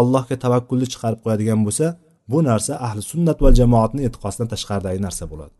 allohga 0.00 0.36
tavakkulni 0.44 0.86
chiqarib 0.92 1.20
qo'yadigan 1.24 1.60
bo'lsa 1.66 1.86
bu 2.32 2.38
narsa 2.48 2.72
ahli 2.86 3.02
sunnat 3.12 3.38
va 3.44 3.50
jamoatni 3.60 4.00
e'tiqodidan 4.06 4.48
tashqaridagi 4.52 5.00
narsa 5.06 5.24
bo'ladi. 5.32 5.54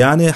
Ya'ni 0.00 0.28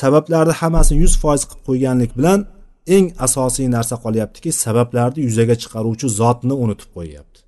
sabablarni 0.00 0.54
hammasini 0.60 0.98
yuz 1.04 1.14
foiz 1.22 1.42
qilib 1.48 1.62
qo'yganlik 1.68 2.12
bilan 2.18 2.40
eng 2.86 3.06
asosiy 3.26 3.68
narsa 3.76 3.96
qolyaptiki 4.04 4.50
sabablarni 4.64 5.20
yuzaga 5.26 5.54
chiqaruvchi 5.62 6.06
zotni 6.20 6.54
unutib 6.64 6.90
qo'yyapti. 6.96 7.38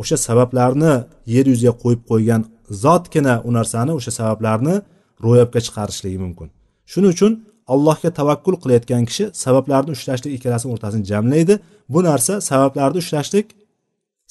O'sha 0.00 0.16
sabablarni 0.26 0.92
yer 1.34 1.46
yuziga 1.52 1.74
qo'yib 1.82 2.02
qo'ygan 2.10 2.42
zotgina 2.84 3.34
u 3.48 3.50
narsani 3.58 3.92
o'sha 3.98 4.12
sabablarni 4.18 4.74
ro'yobga 5.24 5.60
chiqarishligi 5.66 6.18
mumkin. 6.24 6.48
Shuning 6.90 7.12
uchun 7.16 7.32
allohga 7.72 8.10
tavakkul 8.20 8.56
qilayotgan 8.62 9.04
kishi 9.08 9.24
sabablarni 9.44 9.90
ushlashlik 9.96 10.32
ikkalasini 10.36 10.70
o'rtasini 10.74 11.04
jamlaydi. 11.10 11.54
Bu 11.92 12.00
narsa 12.08 12.34
sabablarni 12.50 12.98
ushlashlik 13.04 13.46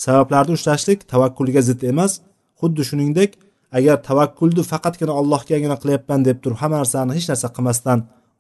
sabablarni 0.06 0.54
ushlashlik 0.58 1.00
tavakkulga 1.12 1.62
zid 1.70 1.82
emas. 1.92 2.12
Xuddi 2.60 2.84
shuningdek 2.90 3.32
agar 3.78 3.98
tavakkulni 4.10 4.64
faqatgina 4.72 5.14
allohgagina 5.20 5.76
qilyapman 5.82 6.20
deb 6.28 6.38
turib 6.44 6.58
hamma 6.62 6.78
narsani 6.82 7.12
hech 7.18 7.28
narsa 7.32 7.48
qilmasdan 7.56 8.00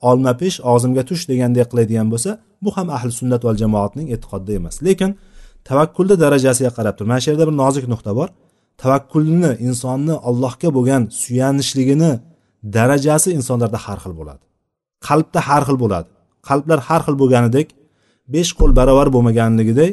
olma 0.09 0.33
pish 0.41 0.57
og'zimga 0.71 1.03
tush 1.09 1.23
degandek 1.31 1.67
qiladigan 1.71 2.07
bo'lsa 2.13 2.31
bu 2.63 2.69
ham 2.77 2.87
ahli 2.97 3.11
sunnat 3.19 3.41
val 3.47 3.57
jamoatning 3.63 4.07
e'tiqodida 4.15 4.53
emas. 4.59 4.75
Lekin 4.87 5.11
tavakkulni 5.67 6.15
darajasiga 6.23 6.71
qarab 6.77 6.93
turib 6.97 7.09
mana 7.11 7.21
shu 7.23 7.29
yerda 7.31 7.45
bir 7.49 7.55
nozik 7.63 7.85
nuqta 7.93 8.11
bor. 8.19 8.29
Tavakkulni 8.81 9.51
insonni 9.67 10.15
allohga 10.29 10.69
bo'lgan 10.77 11.01
suyanishligini 11.21 12.11
darajasi 12.75 13.29
insonlarda 13.37 13.79
har 13.85 13.97
xil 14.03 14.13
bo'ladi. 14.19 14.43
Qalbda 15.07 15.39
har 15.49 15.63
xil 15.67 15.77
bo'ladi. 15.83 16.09
Qalblar 16.47 16.79
har 16.87 17.01
xil 17.05 17.15
bo'lganidek 17.21 17.67
besh 18.33 18.51
qo'l 18.59 18.71
barobar 18.79 19.07
bo'lmaganligidek 19.15 19.91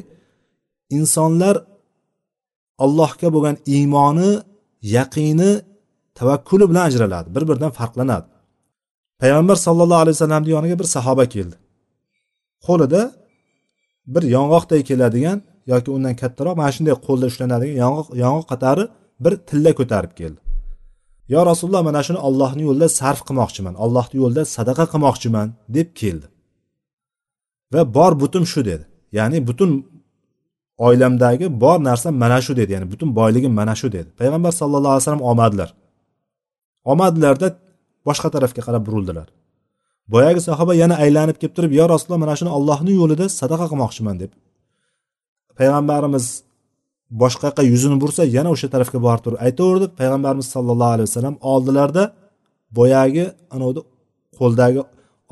insonlar 0.99 1.55
allohga 2.85 3.29
bo'lgan 3.35 3.57
iymoni 3.77 4.31
yaqini 4.97 5.51
tavakkuli 6.19 6.65
bilan 6.71 6.85
ajraladi 6.89 7.29
bir 7.35 7.43
biridan 7.49 7.73
farqlanadi. 7.79 8.27
Payg'ambar 9.25 9.57
sallallohu 9.67 10.01
alayhi 10.05 10.17
vasallamni 10.17 10.51
yoniga 10.57 10.77
bir 10.81 10.85
sahoba 10.97 11.25
keldi. 11.35 11.57
Qo'lida 12.67 13.03
bir 14.15 14.23
yong'oqday 14.37 14.81
keladigan 14.89 15.39
yoki 15.73 15.91
undan 15.97 16.15
kattaroq 16.23 16.55
mana 16.61 16.73
shunday 16.77 16.95
qo'lda 17.07 17.27
ushlanadigan 17.31 17.77
yong'oq 17.85 18.07
yong'oq 18.25 18.47
qatari 18.53 18.85
bir 19.25 19.33
tilla 19.49 19.73
ko'tarib 19.79 20.13
keldi. 20.21 20.41
Yo 21.33 21.41
rasululloh 21.51 21.83
mana 21.89 22.01
shuni 22.07 22.21
ollohni 22.29 22.63
yo'lida 22.69 22.89
sarf 23.01 23.21
qilmoqchiman 23.29 23.75
ollohni 23.85 24.17
yo'lida 24.23 24.43
sadaqa 24.57 24.85
qilmoqchiman 24.93 25.49
deb 25.77 25.89
keldi. 26.01 26.27
Va 27.73 27.83
bor 27.97 28.13
butun 28.23 28.45
shu 28.53 28.61
dedi. 28.71 28.85
Ya'ni 29.19 29.39
butun 29.49 29.71
oilamdagi 30.87 31.47
bor 31.63 31.79
narsa 31.89 32.09
mana 32.23 32.39
shu 32.47 32.53
dedi. 32.61 32.71
Ya'ni 32.77 32.87
butun 32.93 33.09
boyligim 33.19 33.53
mana 33.61 33.75
shu 33.81 33.89
dedi. 33.97 34.09
Payg'ambar 34.21 34.53
sallallohu 34.61 34.93
alayhi 34.95 35.05
vasallam 35.05 35.25
olmadilar 35.31 35.71
olmadilarda 36.91 37.49
boshqa 38.07 38.29
tarafga 38.35 38.63
qarab 38.67 38.83
burildilar. 38.89 39.29
Boyagi 40.13 40.41
sahoba 40.49 40.73
yana 40.83 40.95
aylanib 41.05 41.37
kelib 41.41 41.55
turib 41.57 41.73
yo 41.81 41.85
rasululloh 41.93 42.21
mana 42.25 42.35
shuni 42.41 42.51
ollohni 42.59 42.93
yo'lida 43.01 43.27
sadaqa 43.41 43.67
qilmoqchiman 43.71 44.17
deb 44.23 44.33
payg'ambarimiz 45.59 46.27
boshqa 47.23 47.45
yoqqa 47.49 47.63
yuzini 47.73 47.97
bursa 48.03 48.23
yana 48.37 48.49
o'sha 48.55 48.69
tarafga 48.75 48.99
borib 49.07 49.23
turib 49.25 49.39
aytaverdi. 49.47 49.87
Payg'ambarimiz 50.01 50.47
sallallohu 50.55 50.93
alayhi 50.97 51.09
vasallam 51.11 51.37
oldilarida 51.53 52.05
boyagi 52.79 53.25
anavi 53.55 53.81
qo'ldagi 54.39 54.81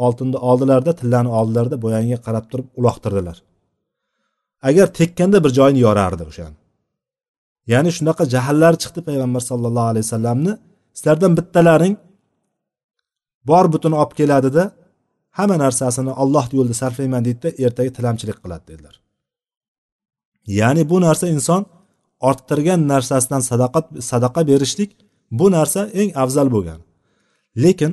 oltinni 0.05 0.39
oldilarida 0.51 0.93
tillani 1.01 1.31
oldilarida 1.39 1.77
boyagiga 1.85 2.19
qarab 2.27 2.45
turib 2.51 2.67
uloqtirdilar. 2.79 3.37
Agar 4.69 4.87
tekkanda 4.99 5.39
bir 5.45 5.51
joyini 5.59 5.81
yorardi 5.87 6.23
o'shani. 6.31 6.57
Ya'ni 7.73 7.91
shunaqa 7.97 8.25
jahllari 8.35 8.77
chiqdi 8.83 9.01
payg'ambar 9.09 9.43
sallallohu 9.51 9.89
alayhi 9.93 10.07
vasallamni. 10.09 10.53
Sizlardan 10.99 11.33
bittalaring 11.39 11.95
bor 13.49 13.65
butun 13.73 13.93
olib 14.01 14.13
keladida 14.19 14.65
hamma 15.39 15.57
narsasini 15.65 16.13
olloh 16.23 16.47
yo'lida 16.57 16.77
sarflayman 16.83 17.23
deydida 17.27 17.49
ertaga 17.65 17.91
tilamchilik 17.99 18.39
qiladi 18.45 18.65
dedilar. 18.71 18.95
Ya'ni 20.59 20.83
bu 20.91 20.97
narsa 21.07 21.27
inson 21.37 21.63
orttirgan 22.29 22.81
narsasidan 22.93 23.43
sadaqa 23.51 23.81
sadaqa 24.11 24.41
berishlik 24.51 24.91
bu 25.39 25.47
narsa 25.57 25.81
eng 26.01 26.11
afzal 26.23 26.49
bo'lgan. 26.55 26.81
Lekin 27.65 27.93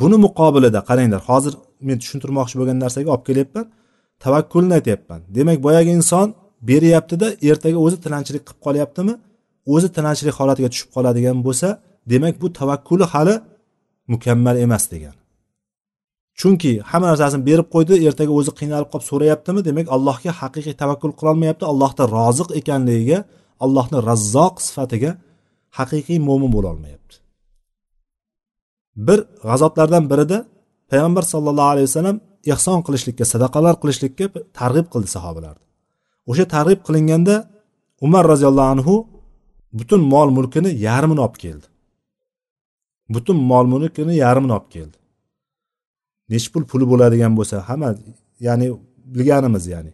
buni 0.00 0.16
muqobilida 0.26 0.80
qaranglar 0.88 1.22
hozir 1.30 1.54
men 1.88 1.96
tushuntirmoqchi 2.02 2.54
bo'lgan 2.60 2.78
narsaga 2.84 3.08
olib 3.14 3.24
kelyapman 3.28 3.66
tavakkulni 4.24 4.72
aytyapman. 4.78 5.20
Demak 5.36 5.58
boyagi 5.66 5.90
inson 5.98 6.28
beryaptida 6.70 7.26
ertaga 7.50 7.78
o'zi 7.86 7.96
tilanchilik 8.04 8.42
qilib 8.48 8.60
qolyaptimi 8.66 9.14
o'zi 9.74 9.88
tilanchilik 9.96 10.34
holatiga 10.40 10.68
tushib 10.72 10.90
qoladigan 10.96 11.36
bo'lsa 11.46 11.68
demak 12.12 12.34
bu 12.42 12.46
tavakkuli 12.60 13.06
hali 13.12 13.34
mukammal 14.12 14.56
emas 14.66 14.84
degan. 14.92 15.16
Chunki 16.38 16.72
hamma 16.90 17.06
narsasini 17.10 17.42
berib 17.48 17.68
qo'ydi 17.74 17.94
ertaga 18.08 18.32
o'zi 18.38 18.52
qiynalib 18.58 18.88
qolib 18.92 19.06
so'rayaptimi? 19.10 19.60
Demak 19.68 19.86
allohga 19.96 20.30
haqiqiy 20.40 20.74
tavakkul 20.82 21.12
qilolmayapti. 21.18 21.64
Allohda 21.72 22.02
roziq 22.16 22.48
ekanligiga 22.60 23.18
allohni 23.64 23.98
razzoq 24.08 24.54
sifatiga 24.66 25.10
haqiqiy 25.78 26.18
mo'min 26.28 26.50
bo'lolmayapti 26.56 27.14
bir 29.06 29.18
g'azotlardan 29.48 30.04
birida 30.10 30.38
payg'ambar 30.90 31.24
sallallohu 31.32 31.70
alayhi 31.74 31.88
vasallam 31.90 32.16
ehson 32.52 32.78
qilishlikka 32.86 33.24
sadaqalar 33.32 33.74
qilishlikka 33.82 34.24
targ'ib 34.58 34.86
qildi 34.92 35.08
sahobalarni. 35.16 35.64
O'sha 36.30 36.44
targ'ib 36.54 36.80
qilinganda 36.86 37.34
umar 38.06 38.24
roziyallohu 38.32 38.70
anhu 38.74 38.94
butun 39.78 40.00
mol 40.12 40.28
mulkini 40.36 40.70
yarmini 40.86 41.20
olib 41.26 41.36
keldi. 41.44 41.66
Butun 43.14 43.36
mol 43.50 43.66
mulkini 43.72 44.14
yarmini 44.24 44.52
olib 44.58 44.68
keldi. 44.74 44.96
Nechi 46.32 46.48
pul 46.52 46.64
puli 46.70 46.84
bo'ladigan 46.92 47.32
bo'lsa 47.38 47.56
hamma 47.68 47.88
ya'ni 48.46 48.66
bilganimiz 49.14 49.64
ya'ni 49.74 49.92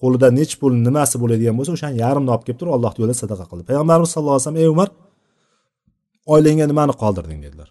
qo'lida 0.00 0.28
nechi 0.38 0.56
pul 0.60 0.72
nimasi 0.86 1.16
bo'ladigan 1.22 1.54
bo'lsa 1.58 1.70
o'shani 1.76 1.96
yarmini 2.04 2.30
olib 2.34 2.44
kelib 2.46 2.58
turib 2.60 2.74
alloh 2.76 2.92
yo'lida 3.00 3.16
sadaqa 3.22 3.44
qildi. 3.50 3.62
Payg'ambarimiz 3.70 4.10
sallallohu 4.14 4.36
alayhi 4.36 4.46
vasallam 4.46 4.62
ey 4.64 4.68
umar 4.74 4.88
oilangga 6.34 6.66
nimani 6.72 6.94
qoldirding? 7.02 7.40
dedilar. 7.46 7.68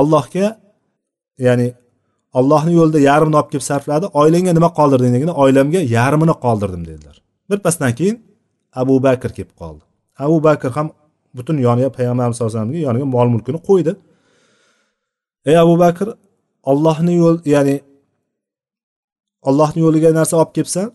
Allohga 0.00 0.46
ya'ni 1.46 1.66
allohni 2.38 2.72
yo'lida 2.80 3.00
yarmini 3.10 3.36
olib 3.40 3.50
kelib 3.52 3.66
sarfladi 3.70 4.06
oilangga 4.20 4.52
nima 4.58 4.70
qoldirding? 4.78 5.12
deganda 5.16 5.34
oilamga 5.44 5.80
yarmini 5.96 6.34
qoldirdim 6.44 6.82
dedilar. 6.90 7.16
Birpasdan 7.50 7.92
keyin 7.98 8.16
abu 8.80 8.94
bakr 9.06 9.30
kelib 9.36 9.52
qoldi. 9.60 9.82
Abu 10.24 10.36
bakr 10.46 10.70
ham 10.76 10.86
butun 11.36 11.56
yoniga 11.66 11.90
payg'ambarimiz 11.96 12.36
sallallohu 12.38 12.64
alayhi 12.66 12.86
yoniga 12.88 13.06
mol 13.16 13.28
mulkini 13.34 13.58
qo'ydi. 13.68 13.92
Ey 15.50 15.56
abu 15.64 15.74
bakr 15.84 16.06
ollohni 16.70 17.14
yo'l 17.22 17.36
ya'ni 17.54 17.76
ollohni 19.48 19.80
yo'liga 19.86 20.10
narsa 20.18 20.34
olib 20.40 20.52
kelibsan 20.56 20.86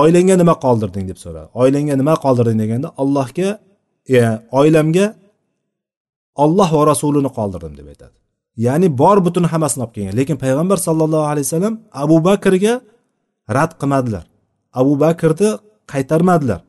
oilangga 0.00 0.34
nima 0.42 0.54
qoldirding 0.64 1.04
deb 1.10 1.18
so'radi. 1.24 1.48
Oilangga 1.60 1.94
nima 2.00 2.14
qoldirding 2.24 2.58
deganda 2.62 2.88
allohga 3.02 3.48
e, 4.14 4.18
oilamga 4.60 5.06
olloh 6.44 6.68
va 6.78 6.82
rasulini 6.92 7.30
qoldirdim 7.38 7.74
deb 7.78 7.86
aytadi. 7.92 8.16
Ya'ni 8.66 8.88
bor 9.00 9.16
butun 9.26 9.44
hammasini 9.52 9.82
olib 9.84 9.94
kelgan. 9.96 10.14
Lekin 10.20 10.36
payg'ambar 10.44 10.78
sallallohu 10.86 11.26
alayhi 11.32 11.46
vasallam 11.48 11.74
abu 12.04 12.16
bakrga 12.28 12.74
rad 13.56 13.72
qilmadilar. 13.80 14.24
Abu 14.80 14.92
bakrni 15.04 15.50
qaytarmadilar. 15.92 16.60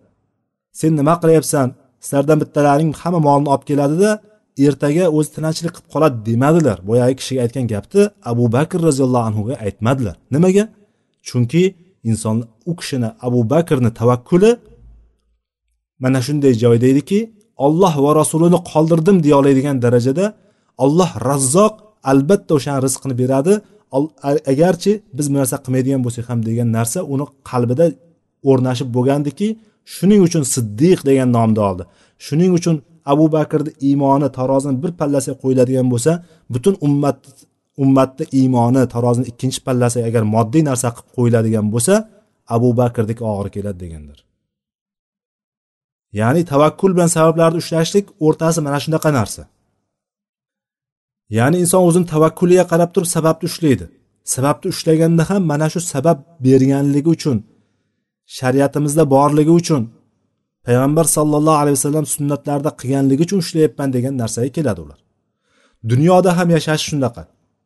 Sen 0.80 0.92
nima 1.00 1.14
qilyapsan? 1.22 1.68
Sizlardan 2.08 2.38
bittalaring 2.44 2.92
hamma 3.02 3.20
molni 3.28 3.48
olib 3.54 3.66
keladida 3.70 4.10
ertaga 4.68 5.06
o'zi 5.18 5.30
tinchlik 5.36 5.74
qilib 5.76 5.88
qoladi 5.94 6.18
demadilar. 6.30 6.78
Boyagi 6.90 7.16
kishiga 7.20 7.42
aytgan 7.46 7.66
gapni 7.74 8.04
abu 8.32 8.46
bakr 8.56 8.80
roziyallohu 8.88 9.26
anhuga 9.30 9.54
aytmadilar. 9.66 10.16
Nimaga? 10.36 10.64
Chunki 11.28 11.64
inson 12.10 12.38
u 12.70 12.74
kishini 12.80 13.10
abu 13.28 13.40
bakrni 13.54 13.92
tavakkuli 14.00 14.52
mana 16.04 16.20
shunday 16.28 16.54
joyda 16.64 16.88
ediki 16.94 17.20
olloh 17.66 17.94
va 18.06 18.12
rasulini 18.22 18.60
qoldirdim 18.72 19.18
deya 19.26 19.36
oladigan 19.42 19.78
darajada 19.86 20.26
olloh 20.84 21.12
razzoq 21.30 21.74
albatta 22.12 22.52
o'shani 22.58 22.80
rizqini 22.86 23.16
beradi. 23.22 23.54
Agarchi 24.54 24.92
biz 25.18 25.26
bu 25.32 25.36
narsa 25.40 25.56
qilmaydigan 25.64 26.02
bo'lsak 26.06 26.26
ham 26.32 26.40
degan 26.50 26.68
narsa 26.78 27.00
uni 27.14 27.26
qalbida 27.50 27.86
o'rnashib 28.50 28.90
bo'lgandiki 28.96 29.48
shuning 29.94 30.22
uchun 30.28 30.44
siddiq 30.54 31.00
degan 31.10 31.30
nomni 31.38 31.62
oldi. 31.70 31.84
Shuning 32.26 32.52
uchun 32.60 32.76
abu 33.12 33.26
bakrni 33.36 33.72
iymoni 33.88 34.30
tarozini 34.38 34.78
bir 34.84 34.92
pallasiga 35.00 35.36
qo'yiladigan 35.44 35.88
bo'lsa 35.94 36.12
butun 36.54 36.76
ummat 36.88 37.20
ummatni 37.84 38.26
iymoni 38.40 38.82
tarozini 38.94 39.26
ikkinchi 39.32 39.60
pallasiga 39.68 40.06
agar 40.10 40.24
moddiy 40.36 40.64
narsa 40.70 40.88
qilib 40.96 41.10
qo'yiladigan 41.18 41.68
bo'lsa 41.74 41.94
abu 42.56 42.70
bakrdek 42.80 43.20
og'ir 43.32 43.48
keladi 43.56 43.80
degandir. 43.84 44.20
Ya'ni 46.20 46.42
tavakkul 46.52 46.92
bilan 46.96 47.10
sabablarni 47.18 47.58
ushlashlik 47.64 48.06
o'rtasi 48.26 48.60
mana 48.68 48.80
shunaqa 48.84 49.10
narsa. 49.20 49.44
Ya'ni 51.38 51.58
inson 51.64 51.82
o'zini 51.88 52.08
tavakkuliga 52.14 52.66
qarab 52.72 52.90
turib 52.96 53.10
sababni 53.16 53.46
ushlaydi. 53.52 53.86
Sababni 54.34 54.68
ushlaganda 54.74 55.24
ham 55.30 55.42
mana 55.52 55.68
shu 55.74 55.80
sabab 55.94 56.18
berganligi 56.46 57.10
uchun 57.16 57.38
shariatimizda 58.38 59.04
borligi 59.16 59.54
uchun 59.62 59.84
payg'ambar 60.66 61.06
sallallohu 61.18 61.58
alayhi 61.64 61.78
vasallam 61.80 62.06
sunnatlarida 62.16 62.72
qilganligi 62.80 63.22
uchun 63.28 63.38
ushlayapman 63.44 63.90
degan 63.96 64.14
narsaga 64.22 64.50
keladi 64.58 64.82
ular. 64.86 65.00
Dunyoda 65.92 66.38
ham 66.38 66.50
yashash 66.50 66.84
shunaqa. 66.90 67.24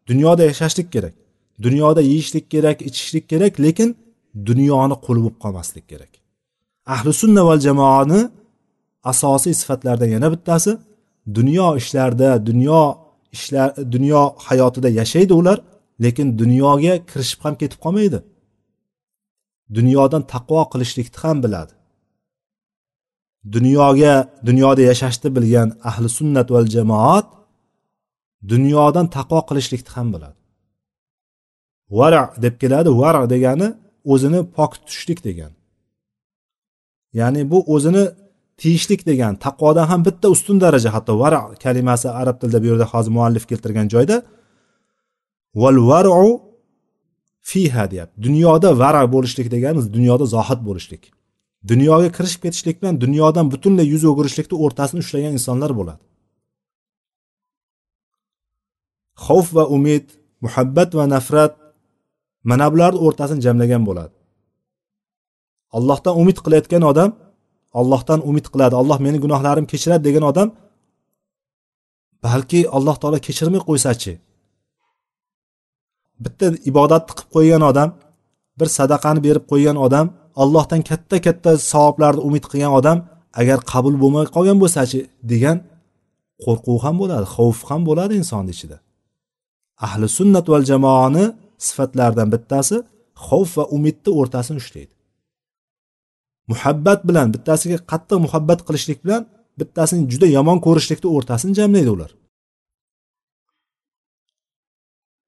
Dunyoda 0.10 0.43
yashashlik 0.52 0.88
kerak 0.95 1.13
dunyoda 1.62 2.02
yeyishlik 2.02 2.52
kerak 2.52 2.82
ichishlik 2.82 3.30
kerak 3.30 3.60
lekin 3.60 3.89
dunyoni 4.45 4.95
quli 5.06 5.19
bo'lib 5.24 5.38
qolmaslik 5.43 5.86
kerak. 5.91 6.10
Ahli 6.86 7.13
sunna 7.21 7.45
val 7.45 7.60
jamoani 7.67 8.19
asosiy 9.12 9.54
sifatlaridan 9.62 10.10
yana 10.15 10.28
bittasi 10.34 10.71
dunyo 11.38 11.67
ishlarida 11.82 12.45
dunyo 12.50 12.82
ishlar 13.36 13.69
dunyo 13.91 14.21
hayotida 14.47 14.89
yashaydi 15.00 15.34
ular 15.34 15.58
lekin 16.04 16.28
dunyoga 16.41 16.93
kirishib 17.10 17.39
ham 17.45 17.56
ketib 17.62 17.80
qolmaydi. 17.86 18.19
Dunyodan 19.78 20.24
taqvo 20.34 20.62
qilishlikni 20.72 21.18
ham 21.24 21.38
biladi. 21.44 21.74
Dunyoga 23.56 24.14
dunyoda 24.48 24.82
yashashni 24.92 25.30
bilgan 25.36 25.70
ahli 25.90 26.08
sunnat 26.18 26.48
val 26.56 26.68
jamoat 26.76 27.28
dunyodan 28.52 29.08
taqvo 29.18 29.40
qilishlikni 29.50 29.92
ham 29.96 30.08
biladi. 30.14 30.38
Vara 31.98 32.24
deb 32.44 32.56
keladi 32.62 32.90
vara 33.02 33.22
degani 33.34 33.68
o'zini 34.14 34.40
pok 34.56 34.72
tutishlik 34.80 35.20
degan. 35.28 35.52
Ya'ni 37.20 37.42
bu 37.52 37.60
o'zini 37.74 38.04
tiyishlik 38.62 39.02
degan 39.10 39.34
taqvodan 39.46 39.86
ham 39.92 40.02
bitta 40.08 40.28
ustun 40.36 40.58
daraja 40.64 40.90
hatto 40.96 41.14
vara 41.24 41.42
kalimasi 41.64 42.08
arab 42.22 42.36
tilida 42.42 42.60
bu 42.64 42.68
yerda 42.72 42.86
hozir 42.94 43.12
muallif 43.18 43.44
keltirgan 43.50 43.88
joyda 43.94 44.18
val 45.62 45.78
varu 45.90 46.32
fiha 47.49 47.91
deyapti. 47.91 48.23
Dunyoda 48.23 48.69
vara 48.80 49.04
bo'lishlik 49.13 49.47
deganimiz 49.51 49.93
dunyoda 49.93 50.25
zohid 50.36 50.60
bo'lishlik. 50.67 51.04
Dunyoga 51.71 52.10
kirishib 52.17 52.41
ketishlik 52.45 52.75
bilan 52.82 52.95
dunyodan 53.04 53.45
butunlay 53.54 53.88
yuz 53.93 54.04
o'girishlikni 54.12 54.56
o'rtasini 54.65 54.99
ushlagan 55.04 55.34
insonlar 55.38 55.71
bo'ladi. 55.80 56.01
Xavf 59.25 59.47
va 59.58 59.63
umid 59.75 60.06
muhabbat 60.45 60.89
va 60.97 61.06
nafrat 61.15 61.54
mana 62.49 62.67
bularni 62.73 62.99
o'rtasini 63.06 63.41
jamlagan 63.45 63.84
bo'ladi. 63.89 64.13
Allohdan 65.77 66.13
umid 66.21 66.38
qilayotgan 66.45 66.84
odam 66.91 67.10
allohdan 67.80 68.19
umid 68.30 68.45
qiladi. 68.54 68.75
Alloh 68.82 68.97
meni 69.06 69.17
gunohlarimni 69.23 69.69
kechiradi 69.73 70.04
degan 70.08 70.23
odam 70.32 70.47
balki 72.25 72.60
alloh 72.77 72.95
taolo 73.01 73.19
kechirmay 73.27 73.62
qo'ysachi 73.69 74.13
bitta 76.24 76.46
ibodatni 76.72 77.14
qilib 77.18 77.30
qo'ygan 77.36 77.64
odam 77.72 77.90
bir 78.60 78.68
sadaqani 78.78 79.20
berib 79.28 79.46
qo'ygan 79.52 79.78
odam 79.86 80.06
allohdan 80.42 80.82
katta 80.90 81.18
katta 81.28 81.52
savoblarni 81.72 82.22
umid 82.28 82.46
qilgan 82.52 82.74
odam 82.80 82.98
agar 83.42 83.58
qabul 83.72 83.96
bo'lmay 84.02 84.26
qolgan 84.36 84.58
bo'lsachi 84.64 85.00
degan 85.32 85.58
qo'rquv 86.44 86.78
ham 86.86 86.96
bo'ladi 87.02 87.26
xavf 87.36 87.60
ham 87.70 87.82
bo'ladi 87.90 88.14
insonni 88.22 88.52
ichida. 88.56 88.78
Ahli 89.86 90.06
sunnat 90.18 90.46
val 90.52 90.64
jamoani 90.72 91.26
sifatlaridan 91.68 92.28
bittasi 92.34 92.78
xavf 93.26 93.52
va 93.58 93.64
umidni 93.76 94.12
o'rtasini 94.20 94.58
ushlaydi. 94.64 94.94
Muhabbat 96.52 97.00
bilan 97.10 97.28
bittasiga 97.36 97.78
qattiq 97.92 98.18
muhabbat 98.26 98.60
qilishlik 98.68 99.00
bilan 99.06 99.22
bittasini 99.60 100.04
juda 100.12 100.28
yomon 100.38 100.58
ko'rishlikni 100.66 101.08
o'rtasini 101.16 101.54
jamlaydi 101.60 101.92
ular. 101.96 102.12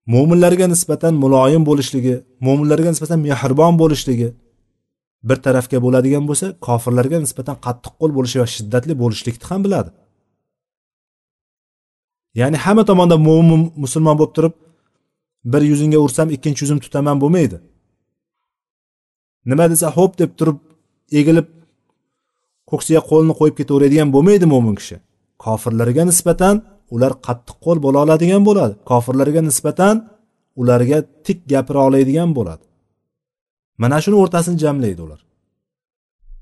Mo'minlarga 0.08 0.68
nisbatan 0.74 1.14
muloyim 1.24 1.64
bo'lishligi 1.70 2.16
mo'minlarga 2.46 2.90
nisbatan 2.94 3.20
mehribon 3.28 3.74
bo'lishligi 3.82 4.30
bir 5.30 5.38
tarafga 5.46 5.78
bo'ladigan 5.86 6.24
bo'lsa 6.30 6.48
kofirlarga 6.68 7.18
nisbatan 7.26 7.56
qattiqqo'l 7.66 8.12
bo'lishi 8.18 8.38
va 8.42 8.48
shiddatli 8.56 8.94
bo'lishlikni 9.04 9.46
ham 9.52 9.62
biladi. 9.66 9.90
Ya'ni 12.40 12.58
hamma 12.66 12.84
tomonda 12.90 13.18
mo'min 13.28 13.62
musulmon 13.84 14.16
bo'lib 14.20 14.34
turib 14.38 14.54
bir 15.54 15.62
yuzingga 15.72 16.00
ursam 16.06 16.28
ikkinchi 16.36 16.62
yuzim 16.64 16.80
tutaman 16.86 17.18
bo'lmaydi. 17.24 17.58
Nima 19.50 19.66
desa 19.74 19.88
ho'p 19.98 20.14
deb 20.22 20.32
turib 20.40 20.60
egilib 21.20 21.48
ko'ksiga 22.72 23.02
qo'lini 23.10 23.34
qo'yib 23.40 23.56
ketaveradigan 23.60 24.10
bo'lmaydi 24.16 24.46
mo'min 24.54 24.76
kishi. 24.80 24.96
Kofirlarga 25.44 26.04
nisbatan 26.12 26.56
ular 26.96 27.12
qattiq 27.26 27.58
qo'l 27.66 27.78
bo'la 27.86 28.00
oladigan 28.06 28.42
bo'ladi. 28.50 28.74
Kofirlarga 28.90 29.42
nisbatan 29.50 29.96
ularga 30.62 31.00
tik 31.26 31.40
gapira 31.52 31.80
oladigan 31.88 32.30
bo'ladi. 32.38 32.64
Mana 33.82 33.98
shuni 34.04 34.18
o'rtasini 34.24 34.58
jamlaydi 34.64 35.02
ular. 35.08 35.22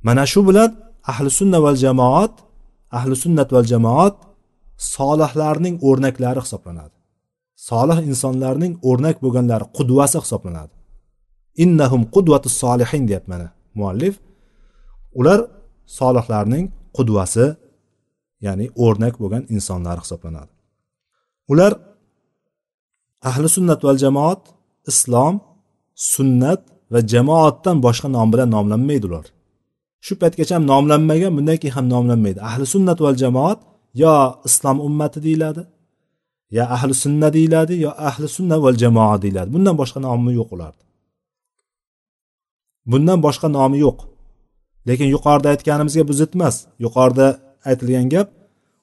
Mana 0.07 0.23
shu 0.31 0.39
bilan 0.47 0.69
ahli 1.11 1.29
sunna 1.39 1.59
val 1.65 1.77
jamoat 1.83 2.33
ahli 2.97 3.15
sunnat 3.23 3.49
val 3.55 3.65
jamoat 3.73 4.15
solihlarning 4.95 5.75
o'rnaklari 5.87 6.39
hisoblanadi. 6.45 6.95
Solih 7.69 7.97
insonlarning 8.09 8.73
o'rnak 8.89 9.17
bo'lganlari 9.23 9.65
qudvasi 9.77 10.17
hisoblanadi. 10.23 10.73
Innahum 11.63 12.01
qudvatu 12.15 12.47
solihin 12.61 13.03
deyapti 13.09 13.29
mana 13.33 13.47
muallif. 13.79 14.15
Ular 15.19 15.39
solihlarning 15.99 16.65
qudvasi 16.97 17.45
ya'ni 18.45 18.65
o'rnak 18.83 19.15
bo'lgan 19.21 19.43
insonlar 19.55 19.97
hisoblanadi. 20.03 20.51
Ular 21.51 21.73
ahli 23.29 23.47
sunnat 23.57 23.79
val 23.87 23.97
jamoat 24.03 24.41
islom 24.91 25.35
sunnat 26.13 26.61
va 26.93 26.99
jamoatdan 27.13 27.77
boshqa 27.85 28.07
nom 28.15 28.27
bilan 28.33 28.49
nomlanmaydi 28.55 29.05
ular. 29.09 29.25
Shu 30.05 30.13
paytgacha 30.21 30.53
ham 30.57 30.65
nomlanmagan 30.71 31.31
bundan 31.37 31.57
keyin 31.61 31.75
ham 31.77 31.85
nomlanmaydi. 31.93 32.39
Ahli 32.49 32.65
sunnat 32.73 32.97
val 33.05 33.17
jamoat 33.23 33.59
yo 34.03 34.15
islom 34.47 34.77
ummati 34.87 35.19
deyiladi 35.25 35.63
yo 36.57 36.63
ahli 36.75 36.93
sunna 37.03 37.27
deyiladi 37.37 37.73
yo 37.85 37.91
ahli 38.09 38.27
sunna 38.37 38.55
val 38.63 38.77
jamoa 38.83 39.15
deyiladi. 39.23 39.49
Bundan 39.55 39.75
boshqa 39.81 39.99
nomi 40.07 40.31
yo'q 40.39 40.49
ularni 40.55 40.83
bundan 42.85 43.19
boshqa 43.25 43.47
nomi 43.57 43.77
yo'q. 43.85 43.97
Lekin 44.87 45.07
yuqorida 45.15 45.47
aytganimizga 45.53 46.03
bu 46.09 46.13
zid 46.19 46.31
emas 46.37 46.55
yuqorida 46.85 47.27
aytilgan 47.69 48.07
gap 48.13 48.29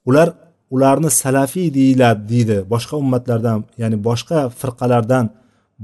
ular 0.08 0.28
ularni 0.74 1.10
salafiy 1.10 1.74
deyiladi 1.74 2.22
deydi. 2.32 2.56
Boshqa 2.72 2.94
ummatlardan 3.02 3.58
ya'ni 3.82 3.96
boshqa 4.08 4.38
firqalardan 4.60 5.24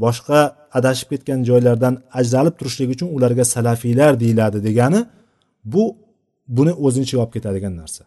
boshqa 0.05 0.41
adashib 0.79 1.09
ketgan 1.13 1.41
joylardan 1.49 1.95
ajralib 2.21 2.55
turishligi 2.59 2.93
uchun 2.97 3.09
ularga 3.17 3.45
salafiylar 3.55 4.13
deyiladi 4.23 4.59
degani 4.67 5.01
bu 5.73 5.83
buni 6.57 6.73
o'zini 6.85 7.05
ichiga 7.07 7.23
olib 7.23 7.33
ketadigan 7.37 7.75
narsa. 7.81 8.03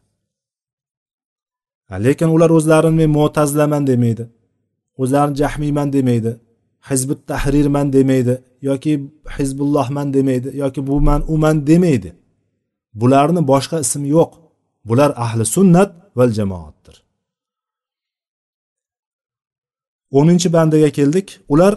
Lekin 2.06 2.30
ular 2.36 2.50
o'zlarini 2.58 2.96
men 3.02 3.10
mo'tazilaman 3.18 3.84
demaydi 3.92 4.24
o'zlarini 5.02 5.36
jahmiyman 5.42 5.94
demaydi 5.98 6.32
hizbi 6.90 7.16
tahrirman 7.30 7.88
demaydi 7.94 8.34
yoki 8.62 8.94
hizbullohman 9.38 10.08
demaydi 10.14 10.50
yoki 10.64 10.88
buman 10.88 11.22
uman 11.28 11.68
demaydi. 11.68 12.14
Bularni 12.94 13.42
boshqa 13.52 13.78
ismi 13.86 14.08
yo'q. 14.18 14.32
Bular 14.88 15.12
ahli 15.26 15.44
sunnat 15.56 15.90
val 16.18 16.32
jamoatdir. 16.40 16.96
O'ninchi 20.18 20.48
bandaga 20.56 20.90
keldik. 20.98 21.28
Ular 21.54 21.74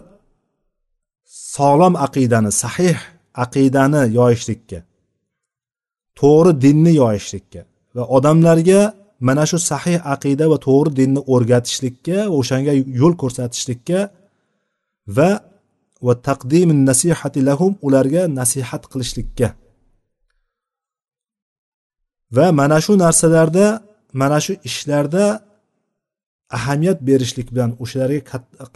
sog'lom 1.54 1.94
aqidani 2.06 2.52
sahih 2.62 2.98
aqidani 3.44 4.02
yoyishlikka 4.18 4.78
to'g'ri 6.20 6.52
dinni 6.64 6.92
yoyishlikka 7.02 7.60
va 7.96 8.02
odamlarga 8.16 8.80
mana 9.28 9.44
shu 9.50 9.58
sahih 9.70 9.98
aqida 10.14 10.44
va 10.52 10.58
to'g'ri 10.66 10.90
dinni 11.00 11.20
o'rgatishlikka 11.34 12.18
o'shanga 12.38 12.72
yo'l 13.00 13.14
ko'rsatishlikka 13.22 13.98
va 15.16 15.30
va 16.06 16.14
taqdim 16.28 16.68
nasihati 16.88 17.40
lahum 17.48 17.72
ularga 17.86 18.22
nasihat 18.40 18.82
qilishlikka 18.92 19.48
va 22.36 22.46
mana 22.60 22.78
shu 22.84 22.92
narsalarda 23.04 23.66
mana 24.20 24.38
shu 24.44 24.52
ishlarda 24.68 25.24
ahamiyat 26.56 26.98
berishlik 27.08 27.48
bilan 27.54 27.70
o'shalarga 27.82 28.20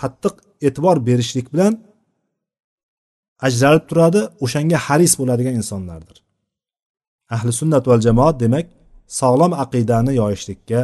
qattiq 0.02 0.34
e'tibor 0.66 0.96
berishlik 1.08 1.46
bilan 1.54 1.72
ajralib 3.46 3.84
turadi 3.90 4.20
o'shanga 4.44 4.78
haris 4.86 5.12
bo'ladigan 5.20 5.54
insonlardir. 5.60 6.16
Ahli 7.34 7.52
sunnat 7.60 7.84
val 7.90 8.00
jamoat 8.06 8.36
demak 8.44 8.66
sog'lom 9.20 9.52
aqidani 9.64 10.12
yoyishlikka 10.20 10.80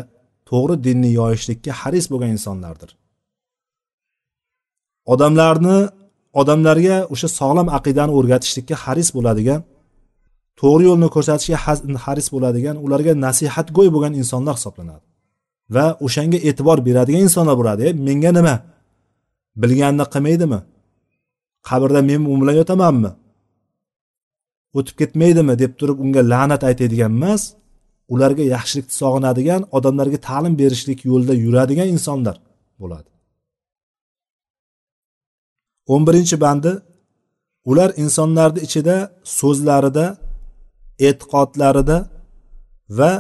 to'g'ri 0.51 0.75
dinni 0.87 1.11
yoyishlikka 1.21 1.71
haris 1.81 2.07
bo'lgan 2.13 2.31
insonlardir. 2.37 2.91
Odamlarni 5.13 5.79
odamlarga 6.41 6.97
o'sha 7.13 7.29
sog'lom 7.39 7.69
aqidani 7.79 8.13
o'rgatishlikka 8.19 8.77
haris 8.85 9.09
bo'ladigan 9.17 9.61
to'g'ri 10.61 10.85
yo'lni 10.91 11.09
ko'rsatishga 11.15 11.59
haris 12.05 12.27
bo'ladigan 12.35 12.77
ularga 12.85 13.13
nasihatgo'y 13.27 13.89
bo'lgan 13.95 14.13
insonlar 14.21 14.55
hisoblanadi. 14.59 15.05
Va 15.75 15.87
o'shanga 16.07 16.39
e'tibor 16.49 16.79
beradigan 16.89 17.23
insonlar 17.29 17.57
bo'ladi. 17.61 17.83
E 17.89 17.91
menga 18.09 18.31
nima? 18.39 18.55
Bilganini 19.63 20.07
qilmaydimi? 20.15 20.61
Qabrda 21.69 22.01
men 22.11 22.21
u 22.33 22.35
bilan 22.41 22.57
yotamanmi? 22.61 23.11
O'tib 24.79 24.95
ketmaydimi? 25.01 25.55
deb 25.63 25.73
turib 25.79 25.99
unga 26.05 26.23
la'nat 26.33 26.63
aytadigan 26.69 27.13
emas 27.19 27.43
ularga 28.13 28.45
yaxshilikni 28.55 28.95
sog'inadigan 29.03 29.63
odamlarga 29.77 30.19
ta'lim 30.29 30.55
berishlik 30.63 31.01
yo'lida 31.11 31.35
yuradigan 31.45 31.89
insonlar 31.95 32.37
bo'ladi. 32.83 33.11
O'n 35.93 36.03
birinchi 36.09 36.37
bandi 36.45 36.73
ular 37.71 37.91
insonlarni 38.05 38.61
ichida 38.67 38.97
so'zlarida 39.39 40.07
e'tiqodlarida 41.09 41.99
va 42.99 43.13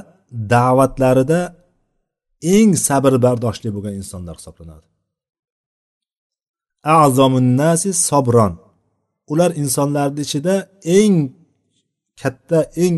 da'vatlarida 0.53 1.41
eng 2.57 2.71
sabr 2.87 3.13
bardoshli 3.25 3.69
bo'lgan 3.75 3.95
insonlar 4.01 4.35
hisoblanadi. 4.41 4.87
Azomunnasi 7.03 7.91
sobron. 8.09 8.55
Ular 9.33 9.51
insonlarni 9.63 10.21
ichida 10.27 10.55
eng 10.99 11.15
katta 12.21 12.61
eng 12.85 12.95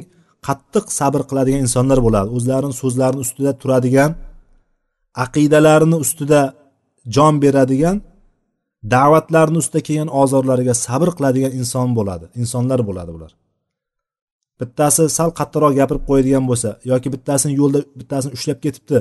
qattiq 0.47 0.87
sabr 0.99 1.21
qiladigan 1.29 1.61
insonlar 1.66 1.99
bo'ladi. 2.07 2.29
O'zlarini 2.37 2.75
so'zlarini 2.83 3.21
ustida 3.27 3.53
turadigan 3.62 4.11
aqidalarini 5.25 5.97
ustida 6.05 6.40
jon 7.14 7.35
beradigan 7.45 7.97
da'vatlarini 8.95 9.59
ustida 9.62 9.81
kelgan 9.87 10.11
ozorlariga 10.23 10.75
sabr 10.87 11.09
qiladigan 11.16 11.53
inson 11.61 11.88
bo'ladi 11.99 12.27
insonlar 12.42 12.81
bo'ladi 12.88 13.11
bular. 13.16 13.33
Bittasi 14.62 15.03
sal 15.16 15.31
qattiqroq 15.38 15.72
gapirib 15.81 16.05
qo'yadigan 16.09 16.44
bo'lsa 16.51 16.68
yoki 16.90 17.09
bittasini 17.14 17.53
yo'lda 17.61 17.79
bittasini 18.01 18.33
ushlab 18.37 18.59
ketibdi 18.64 18.98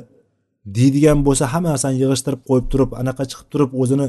deydigan 0.77 1.19
bo'lsa 1.27 1.43
hamma 1.53 1.69
narsani 1.73 1.95
yig'ishtirib 2.03 2.41
qo'yib 2.49 2.65
turib 2.71 2.91
anaqa 3.01 3.23
chiqib 3.31 3.47
turib 3.53 3.71
o'zini 3.81 4.07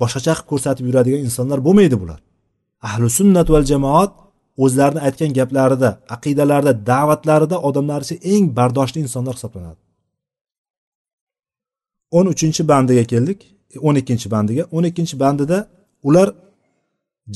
boshqacha 0.00 0.32
qilib 0.36 0.48
ko'rsatib 0.50 0.84
yuradigan 0.88 1.20
insonlar 1.28 1.58
bo'lmaydi 1.66 1.96
bular. 2.02 2.20
Ahli 2.88 3.06
sunnat 3.18 3.48
val 3.54 3.64
jamoat 3.72 4.12
o'zlarini 4.64 5.00
aytgan 5.06 5.30
gaplarida 5.38 5.90
aqidalarida 6.16 6.72
da'vatlarida 6.90 7.56
odamlar 7.68 8.00
ichida 8.04 8.20
eng 8.34 8.44
bardoshli 8.58 8.98
insonlar 9.06 9.34
hisoblanadi. 9.38 9.80
O'n 12.18 12.26
uchinchi 12.34 12.62
bandiga 12.72 13.04
keldik 13.12 13.38
o'n 13.86 13.96
ikkinchi 14.02 14.28
bandiga. 14.34 14.62
O'n 14.76 14.84
ikkinchi 14.90 15.16
bandida 15.22 15.58
ular 16.08 16.28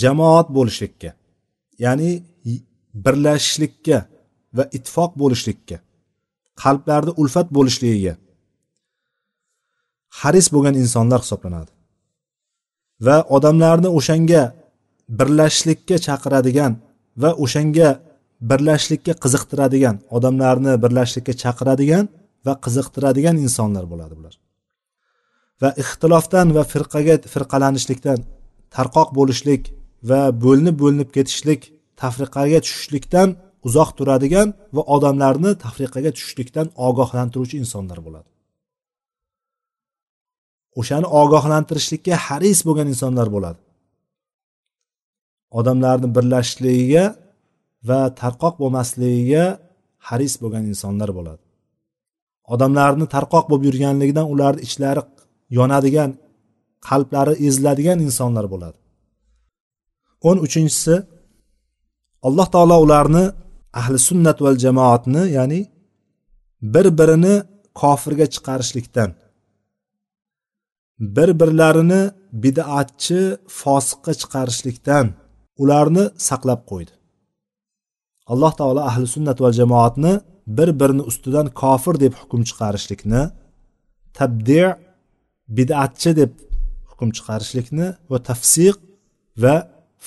jamoat 0.02 0.46
bo'lishlikka 0.56 1.10
ya'ni 1.84 2.10
birlashishlikka 3.04 3.98
va 4.56 4.64
ittifoq 4.76 5.12
bo'lishlikka 5.22 5.76
qalblarda 6.62 7.12
ulfat 7.22 7.48
bo'lishligiga 7.56 8.14
haris 10.20 10.46
bo'lgan 10.54 10.74
insonlar 10.82 11.20
hisoblanadi. 11.24 11.70
Va 13.06 13.16
odamlarni 13.36 13.88
o'shanga 13.98 14.42
birlashishlikka 15.18 15.96
chaqiradigan 16.06 16.72
va 17.22 17.30
o'shanga 17.44 17.88
birlashishlikka 18.50 19.12
qiziqtiradigan 19.24 19.96
odamlarni 20.16 20.72
birlashishlikka 20.84 21.34
chaqiradigan 21.42 22.04
va 22.46 22.52
qiziqtiradigan 22.64 23.36
insonlar 23.44 23.84
bo'ladi 23.92 24.14
bular. 24.18 24.34
Va 25.62 25.70
ixtilofdan 25.82 26.48
va 26.56 26.62
firqaga 26.72 27.14
firqalanishlikdan 27.34 28.18
tarqoq 28.76 29.08
bo'lishlik 29.18 29.62
va 30.10 30.20
bo'linib 30.44 30.76
bo'linib 30.82 31.08
ketishlik 31.16 31.60
tafriqaga 32.02 32.58
tushishlikdan 32.64 33.28
uzoq 33.66 33.90
turadigan 33.98 34.48
va 34.76 34.82
odamlarni 34.94 35.50
tafriqaga 35.64 36.10
tushishlikdan 36.16 36.66
ogohlantiruvchi 36.86 37.56
insonlar 37.62 37.98
bo'ladi. 38.06 38.28
O'shani 40.80 41.06
ogohlantirishlikka 41.20 42.14
haris 42.26 42.58
bo'lgan 42.66 42.86
insonlar 42.92 43.28
bo'ladi. 43.34 43.60
Odamlarni 45.58 46.08
birlashishligiga 46.16 47.04
va 47.88 48.00
tarqoq 48.22 48.54
bo'lmasligiga 48.62 49.44
haris 50.08 50.34
bo'lgan 50.42 50.64
insonlar 50.72 51.10
bo'ladi. 51.18 51.42
Odamlarni 52.54 53.06
tarqoq 53.14 53.44
bo'lib 53.50 53.64
yurganligidan 53.68 54.26
ularni 54.32 54.60
ichlari 54.66 55.02
yonadigan 55.58 56.10
qalblari 56.88 57.34
eziladigan 57.46 57.98
insonlar 58.06 58.46
bo'ladi. 58.52 58.78
O'n 60.28 60.36
uchinchisi 60.46 60.94
alloh 62.26 62.46
taolo 62.54 62.76
ularni 62.84 63.24
ahli 63.80 63.98
sunnat 64.08 64.38
val 64.44 64.56
jamoatni 64.64 65.22
ya'ni 65.36 65.60
bir 66.74 66.86
birini 66.98 67.34
kofirga 67.80 68.26
chiqarishlikdan 68.34 69.10
bir 71.16 71.28
birlarini 71.40 72.02
bidatchi 72.42 73.20
fosiqqa 73.60 74.12
chiqarishlikdan 74.20 75.06
ularni 75.62 76.04
saqlab 76.28 76.60
qo'ydi. 76.70 76.92
Alloh 78.32 78.52
taolo 78.60 78.80
ahli 78.90 79.06
sunnat 79.16 79.38
va 79.44 79.50
jamoatni 79.60 80.12
bir 80.58 80.68
birini 80.80 81.04
ustidan 81.10 81.46
kofir 81.62 81.94
deb 82.04 82.12
hukm 82.20 82.40
chiqarishlikni 82.48 83.22
tabdi 84.18 84.62
bidatchi 85.56 86.10
deb 86.20 86.32
hukm 86.90 87.08
chiqarishlikni 87.16 87.86
va 88.10 88.18
tafsiq 88.28 88.76
va 89.42 89.54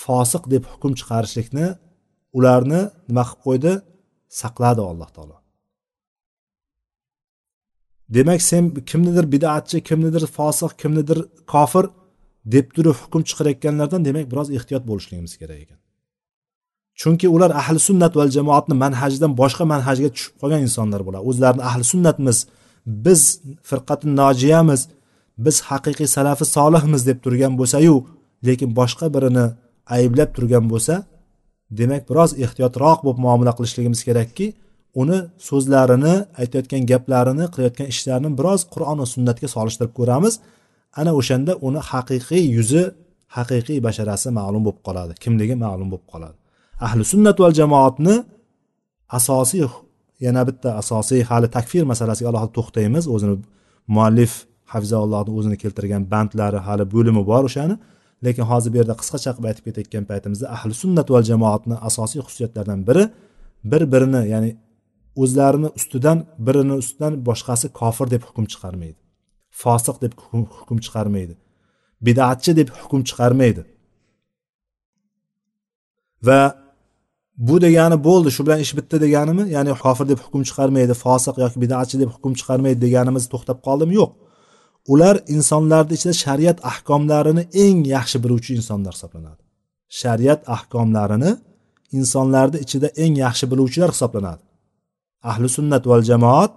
fosiq 0.03 0.43
deb 0.53 0.63
hukm 0.71 0.91
chiqarishlikni 0.99 1.67
ularni 2.37 2.81
nima 3.09 3.23
qilib 3.29 3.41
qo'ydi? 3.45 3.71
Saqladi 4.41 4.81
alloh 4.91 5.09
taolo. 5.15 5.37
Demak 8.15 8.41
sen 8.49 8.63
kimnidir 8.89 9.25
bidatchi 9.33 9.77
kimnidir 9.89 10.23
fosiq 10.37 10.71
kimnidir 10.81 11.19
kofir 11.53 11.85
deb 12.53 12.65
turib 12.75 12.95
hukm 13.03 13.21
chiqarayotganlardan 13.29 14.01
demak 14.07 14.25
biroz 14.31 14.47
ehtiyot 14.57 14.83
bo'lishligimiz 14.89 15.33
kerak 15.41 15.59
ekan. 15.65 15.79
Chunki 17.01 17.27
ular 17.35 17.51
ahli 17.61 17.79
sunnat 17.87 18.13
val 18.19 18.29
jamoatni 18.37 18.75
manhajidan 18.83 19.31
boshqa 19.41 19.63
manhajga 19.73 20.09
tushib 20.15 20.33
qolgan 20.41 20.61
insonlar 20.67 21.01
bo'ladi. 21.07 21.23
O'zlarini 21.29 21.63
ahli 21.69 21.83
sunnatmiz 21.93 22.37
biz 23.05 23.21
firqati 23.69 24.05
nojiyamiz 24.19 24.81
biz 25.45 25.55
haqiqiy 25.69 26.07
salafi 26.17 26.45
solihmiz 26.57 27.01
deb 27.09 27.17
turgan 27.23 27.53
bo'lsayu 27.59 27.95
lekin 28.47 28.69
boshqa 28.79 29.05
birini 29.15 29.45
ayblab 29.97 30.29
turgan 30.35 30.65
bo'lsa 30.71 30.93
demak 31.79 32.03
biroz 32.09 32.31
ehtiyotroq 32.45 32.99
bo'lib 33.05 33.19
muomala 33.25 33.51
qilishligimiz 33.57 34.01
kerakki 34.07 34.47
uni 35.01 35.19
so'zlarini 35.47 36.15
aytayotgan 36.41 36.83
gaplarini 36.91 37.45
qilayotgan 37.53 37.87
ishlarini 37.93 38.31
biroz 38.39 38.61
qur'on 38.73 38.97
va 39.01 39.07
sunnatga 39.15 39.47
solishtirib 39.55 39.93
ko'ramiz. 39.99 40.33
Ana 40.99 41.11
o'shanda 41.19 41.53
uni 41.67 41.81
haqiqiy 41.91 42.43
yuzi 42.57 42.83
haqiqiy 43.37 43.79
basharasi 43.87 44.27
ma'lum 44.39 44.61
bo'lib 44.67 44.81
qoladi 44.87 45.13
kimligi 45.23 45.55
ma'lum 45.65 45.87
bo'lib 45.93 46.07
qoladi. 46.13 46.37
Ahli 46.85 47.03
sunnat 47.13 47.37
val 47.43 47.53
jamoatni 47.61 48.15
asosiy 49.19 49.67
yana 50.25 50.41
bitta 50.49 50.69
asosiy 50.81 51.21
hali 51.29 51.47
takfir 51.57 51.83
masalasiga 51.91 52.27
alohida 52.31 52.53
to'xtaymiz. 52.57 53.03
O'zini 53.13 53.35
muallif 53.95 54.31
hafizaullohni 54.73 55.31
o'zini 55.37 55.57
keltirgan 55.63 56.03
bandlari 56.13 56.59
hali 56.67 56.83
bo'limi 56.93 57.21
bor 57.31 57.43
o'shani. 57.49 57.75
Lekin 58.25 58.45
hozir 58.51 58.69
bu 58.73 58.77
yerda 58.81 58.95
qisqacha 59.01 59.31
qilib 59.35 59.47
aytib 59.49 59.63
ketayotgan 59.67 60.05
paytimizda 60.11 60.45
ahli 60.55 60.73
sunnat 60.83 61.07
val 61.13 61.23
jamoatni 61.31 61.75
asosiy 61.89 62.19
xususiyatlaridan 62.25 62.81
biri 62.89 63.03
bir 63.71 63.81
birini 63.93 64.21
ya'ni 64.33 64.51
o'zlarini 65.21 65.69
ustidan 65.79 66.17
birini 66.47 66.75
ustidan 66.81 67.13
boshqasi 67.27 67.67
kofir 67.79 68.07
deb 68.13 68.23
hukm 68.27 68.45
chiqarmaydi. 68.51 68.99
Fosiq 69.61 69.97
deb 70.03 70.13
hukm 70.59 70.77
chiqarmaydi. 70.85 71.33
Bidatchi 72.07 72.51
deb 72.59 72.69
hukm 72.79 73.01
chiqarmaydi. 73.09 73.61
Va 76.27 76.39
bu 77.47 77.55
degani 77.65 77.97
bo'ldi 78.07 78.29
shu 78.35 78.41
bilan 78.45 78.59
ish 78.65 78.73
bitdi 78.77 78.95
deganimi? 79.05 79.43
Ya'ni 79.55 79.71
kofir 79.85 80.05
deb 80.11 80.19
hukm 80.25 80.41
chiqarmaydi 80.49 80.93
fosiq 81.05 81.35
yoki 81.43 81.57
bidatchi 81.63 81.95
deb 82.01 82.09
hukm 82.15 82.33
chiqarmaydi 82.39 82.79
deganimiz 82.85 83.23
to'xtab 83.33 83.57
qoldimi? 83.67 83.93
Yo'q. 83.99 84.11
Ular 84.87 85.15
insonlarni 85.27 85.93
ichida 85.97 86.13
shariat 86.13 86.57
ahkomlarini 86.71 87.43
eng 87.53 87.79
yaxshi 87.95 88.17
biluvchi 88.23 88.51
insonlar 88.59 88.93
hisoblanadi. 88.97 89.41
Shariat 90.01 90.41
ahkomlarini 90.55 91.31
insonlarni 91.97 92.57
ichida 92.65 92.87
eng 93.03 93.13
yaxshi 93.25 93.45
biluvchilar 93.51 93.89
hisoblanadi. 93.95 94.43
Ahli 95.23 95.47
sunnat 95.57 95.83
val 95.91 96.03
jamoat 96.11 96.53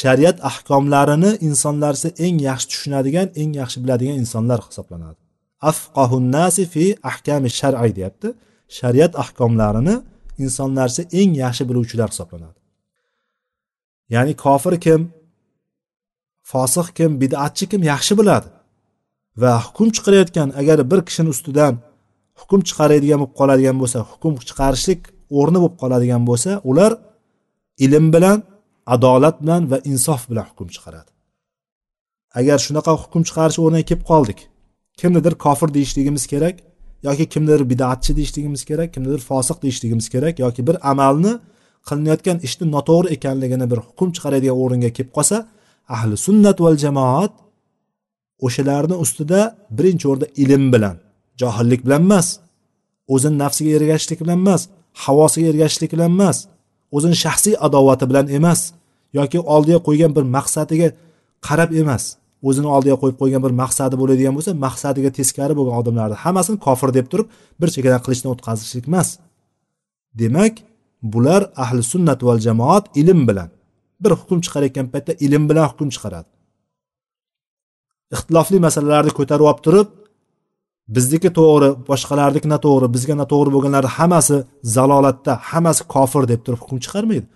shariat 0.00 0.38
ahkomlarini 0.50 1.30
insonlar 1.48 1.94
eng 2.26 2.36
yaxshi 2.48 2.66
tushunadigan 2.72 3.28
eng 3.40 3.50
yaxshi 3.60 3.78
biladigan 3.84 4.16
insonlar 4.22 4.60
hisoblanadi. 4.68 5.20
Afqahun 5.70 6.24
nasi 6.36 6.64
fi 6.72 6.84
ahkami 7.10 7.48
shar'iy 7.60 7.92
deyapti. 7.98 8.28
Shariat 8.78 9.12
ahkomlarini 9.22 9.96
insonlar 10.44 10.88
eng 11.20 11.30
yaxshi 11.44 11.62
biluvchilar 11.68 12.08
hisoblanadi. 12.14 12.58
Ya'ni 14.14 14.32
kofir 14.44 14.74
kim? 14.80 15.00
Fosiq 16.50 16.88
kim 16.98 17.10
bidatchi 17.22 17.64
kim 17.70 17.82
yaxshi 17.92 18.14
biladi. 18.20 18.48
Va 19.42 19.52
hukm 19.66 19.88
chiqarayotgan 19.96 20.48
agar 20.60 20.78
bir 20.90 21.00
kishini 21.08 21.30
ustidan 21.34 21.74
hukm 22.40 22.60
chiqaradigan 22.68 23.18
bo'lib 23.22 23.34
qoladigan 23.40 23.76
bo'lsa 23.82 23.98
hukm 24.10 24.32
chiqarishlik 24.48 25.00
o'rni 25.38 25.58
bo'lib 25.62 25.76
qoladigan 25.82 26.22
bo'lsa 26.28 26.50
ular 26.70 26.92
ilm 27.84 28.06
bilan 28.14 28.38
adolat 28.94 29.36
bilan 29.42 29.62
va 29.70 29.78
insof 29.90 30.22
bilan 30.30 30.46
hukm 30.50 30.68
chiqaradi. 30.74 31.10
Agar 32.38 32.58
shunaqa 32.66 32.92
hukm 33.02 33.22
chiqarish 33.28 33.58
o'rniga 33.64 33.86
kelib 33.90 34.04
qoldik 34.12 34.40
kimnidir 34.96 35.34
kofir 35.34 35.74
deyishligimiz 35.74 36.26
kerak 36.26 36.56
yoki 37.02 37.28
kimnidir 37.28 37.70
bidatchi 37.70 38.16
deyishligimiz 38.16 38.64
kerak 38.64 38.94
kimnidir 38.94 39.18
fosiq 39.18 39.62
deyishligimiz 39.62 40.08
kerak 40.08 40.38
yoki 40.38 40.66
bir 40.66 40.90
amalni 40.90 41.32
qilinayotgan 41.88 42.38
ishni 42.46 42.66
noto'g'ri 42.74 43.08
ekanligini 43.16 43.70
bir 43.70 43.78
hukm 43.86 44.08
chiqaradigan 44.16 44.56
o'ringa 44.62 44.90
kelib 44.96 45.12
qolsa 45.16 45.36
ahli 45.88 46.16
sunnat 46.26 46.58
val 46.64 46.76
jamoat 46.84 47.32
o'shalarni 48.46 48.96
ustida 49.04 49.40
birinchi 49.76 50.04
o'rinda 50.10 50.28
ilm 50.42 50.64
bilan 50.74 50.96
johillik 51.40 51.80
bilan 51.86 52.02
emas 52.08 52.28
o'zini 53.14 53.36
nafsiga 53.42 53.70
ergashishlik 53.78 54.18
bilan 54.24 54.38
emas 54.44 54.62
havosiga 55.04 55.46
ergashishlik 55.52 55.90
bilan 55.94 56.10
emas 56.16 56.38
o'zini 56.96 57.16
shaxsiy 57.24 57.54
adovati 57.66 58.04
bilan 58.10 58.26
emas 58.38 58.60
yoki 59.18 59.38
oldiga 59.54 59.78
qo'ygan 59.86 60.12
bir 60.16 60.24
maqsadiga 60.36 60.88
qarab 61.46 61.70
emas 61.82 62.04
o'zini 62.48 62.68
oldiga 62.76 62.96
qo'yib 63.02 63.16
qo'ygan 63.22 63.42
bir 63.46 63.52
maqsadi 63.62 63.94
bo'ladigan 64.00 64.34
bo'lsa 64.36 64.52
maqsadiga 64.66 65.10
teskari 65.18 65.54
bo'lgan 65.58 65.76
odamlarni 65.82 66.16
hammasini 66.24 66.58
kofir 66.66 66.90
deb 66.98 67.06
turib 67.12 67.26
bir 67.60 67.68
chekkadan 67.74 68.00
qilichdan 68.04 68.30
o'tkazishlik 68.34 68.84
emas. 68.90 69.08
Demak 70.20 70.54
bular 71.12 71.42
ahli 71.64 71.82
sunnat 71.92 72.20
val 72.26 72.38
jamoat 72.46 72.84
ilm 73.00 73.20
bilan 73.28 73.48
bir 74.04 74.12
hukm 74.20 74.38
chiqarayotgan 74.44 74.86
paytda 74.92 75.12
ilm 75.26 75.44
bilan 75.50 75.66
hukm 75.70 75.88
chiqaradi. 75.94 76.28
Ixtilofli 78.14 78.58
masalalarni 78.66 79.12
ko'tarib 79.18 79.46
olib 79.50 79.60
turib 79.66 79.88
bizniki 80.96 81.30
to'g'ri 81.38 81.68
boshqalarniki 81.88 82.48
noto'g'ri 82.54 82.86
bizga 82.96 83.14
noto'g'ri 83.22 83.50
bo'lganlarni 83.54 83.90
hammasi 83.98 84.36
zalolatda 84.76 85.32
hammasi 85.50 85.82
kofir 85.94 86.22
deb 86.32 86.40
turib 86.44 86.60
hukm 86.64 86.78
chiqarmaydi. 86.84 87.26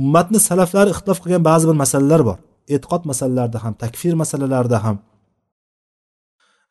Ummatni 0.00 0.38
salaflari 0.48 0.90
ixtilof 0.94 1.18
qilgan 1.24 1.42
ba'zi 1.50 1.64
bir 1.70 1.76
masalalar 1.82 2.20
bor. 2.28 2.38
E'tiqod 2.74 3.02
masalalarida 3.10 3.58
ham 3.64 3.74
takfir 3.82 4.14
masalalarida 4.22 4.78
ham. 4.84 4.96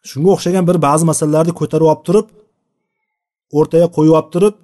Shunga 0.10 0.30
o'xshagan 0.36 0.64
bir 0.70 0.78
ba'zi 0.88 1.06
masalalarni 1.12 1.54
ko'tarib 1.60 1.88
olib 1.92 2.04
turib 2.08 2.28
o'rtaga 3.58 3.88
qo'yib 3.98 4.16
olib 4.20 4.30
turib 4.36 4.56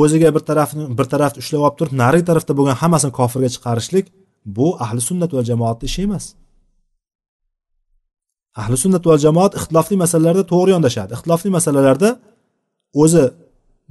o'ziga 0.00 0.28
bir 0.36 0.42
tarafni 0.48 0.84
bir 0.98 1.06
tarafni 1.12 1.38
ushlab 1.42 1.60
olib 1.66 1.76
turib 1.78 1.94
narigi 2.02 2.24
tarafda 2.30 2.52
bo'lgan 2.58 2.76
hammasini 2.82 3.12
kofirga 3.18 3.48
chiqarishlik 3.54 4.06
bu 4.56 4.66
ahli 4.84 5.00
sunnat 5.08 5.30
va 5.36 5.42
jamoatni 5.50 5.86
ishi 5.90 6.00
emas. 6.08 6.24
Ahli 8.62 8.76
sunnat 8.84 9.04
va 9.10 9.16
jamoat 9.26 9.52
ixtilofli 9.58 9.96
masalalarda 10.04 10.44
to'g'ri 10.52 10.70
yondashadi. 10.76 11.10
Ixtilofli 11.16 11.50
masalalarda 11.58 12.08
o'zi 13.02 13.24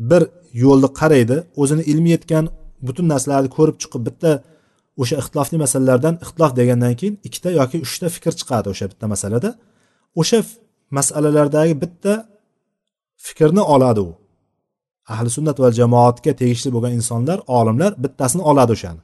bir 0.10 0.24
yo'lni 0.64 0.90
qaraydi 1.00 1.38
o'zini 1.62 1.84
ilmi 1.92 2.10
yetgan 2.16 2.46
butun 2.88 3.06
narsalarni 3.14 3.50
ko'rib 3.58 3.78
chiqib 3.82 4.02
bitta 4.08 4.32
o'sha 5.02 5.16
ixtilofli 5.22 5.58
masalalardan 5.66 6.16
ixtilof 6.24 6.52
degandan 6.60 6.94
keyin 7.00 7.16
ikkita 7.28 7.50
yoki 7.60 7.78
uchta 7.88 8.08
fikr 8.16 8.34
chiqadi 8.40 8.68
o'sha 8.74 8.86
bitta 8.92 9.06
masalada. 9.14 9.50
O'sha 10.22 10.40
masalalardagi 10.98 11.76
bitta 11.84 12.14
fikrni 13.28 13.64
oladi 13.76 14.02
u. 14.10 14.21
ahli 15.14 15.30
sunnat 15.38 15.58
va 15.64 15.70
jamoatga 15.80 16.32
tegishli 16.42 16.70
bo'lgan 16.76 16.94
insonlar 17.00 17.40
olimlar 17.60 17.92
bittasini 18.04 18.44
oladi 18.52 18.72
o'shani. 18.78 19.02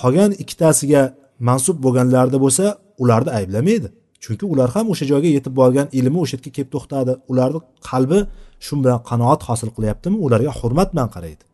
Qolgan 0.00 0.30
ikkitasiga 0.42 1.02
mansub 1.48 1.76
bo'lganlarida 1.84 2.38
bo'lsa 2.44 2.64
ularni 3.02 3.30
ayblamaydi. 3.38 3.88
Chunki 4.22 4.44
ular 4.52 4.68
ham 4.74 4.86
o'sha 4.92 5.04
joyga 5.12 5.30
yetib 5.36 5.54
borgan 5.60 5.86
ilmi 5.98 6.18
o'sha 6.24 6.34
yerga 6.36 6.50
kelib 6.56 6.70
to'xtadi. 6.74 7.12
Ularni 7.32 7.60
qalbi 7.88 8.18
shu 8.64 8.72
bilan 8.82 9.00
qanoat 9.10 9.40
hosil 9.48 9.70
qilyaptimi 9.76 10.16
ularga 10.26 10.52
hurmat 10.60 10.88
bilan 10.92 11.08
qaraydi. 11.14 11.44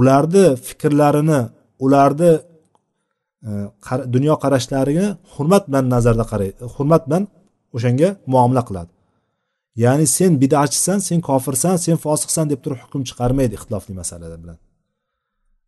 Ularni 0.00 0.44
fikrlarini 0.66 1.40
ularni 1.84 2.32
e, 3.48 3.50
dunyo 4.14 4.34
qarashlariga 4.42 5.06
hurmat 5.34 5.62
bilan 5.68 5.84
nazarda 5.94 6.24
qaraydi 6.32 6.62
hurmat 6.74 7.02
bilan 7.06 7.22
o'shanga 7.76 8.08
muomala 8.32 8.62
qiladi. 8.68 8.90
Ya'ni 9.76 10.06
sen 10.06 10.40
bidatchisan 10.40 10.98
sen 10.98 11.20
kofirsan 11.20 11.76
sen 11.76 11.96
fosiqsan 12.04 12.50
deb 12.50 12.60
turib 12.64 12.80
hukm 12.84 13.02
chiqarmaydi 13.08 13.54
ixtilofli 13.58 13.94
masalalar 14.00 14.38
bilan. 14.44 14.58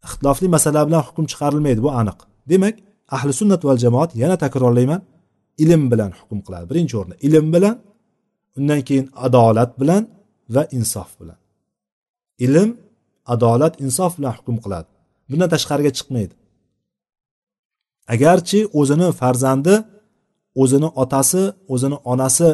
Ixtilofli 0.06 0.48
masala 0.56 0.80
bilan 0.88 1.02
hukm 1.08 1.24
chiqarilmaydi 1.32 1.80
bu 1.86 1.90
aniq. 2.00 2.18
Demak 2.50 2.74
ahli 3.16 3.32
sunnat 3.40 3.64
val 3.68 3.78
jamoat 3.84 4.10
yana 4.22 4.36
takrorlayman. 4.44 5.02
Ilm 5.64 5.82
bilan 5.92 6.10
hukm 6.20 6.38
qiladi. 6.46 6.64
Birinchi 6.70 6.94
o'rinda 6.98 7.16
ilm 7.26 7.46
bilan 7.54 7.76
undan 8.58 8.80
keyin 8.88 9.06
adolat 9.26 9.80
bilan 9.80 10.02
va 10.54 10.62
insof 10.78 11.10
bilan. 11.20 11.38
Ilm 12.46 12.70
adolat 13.34 13.74
insof 13.84 14.12
bilan 14.18 14.32
hukm 14.38 14.56
qiladi. 14.64 14.88
Bundan 15.30 15.48
tashqariga 15.54 15.92
chiqmaydi. 15.98 16.34
Agarchi 18.14 18.60
o'zini 18.80 19.08
farzandi 19.20 19.74
o'zini 20.62 20.88
otasi 21.02 21.42
o'zini 21.72 21.96
onasi 22.12 22.48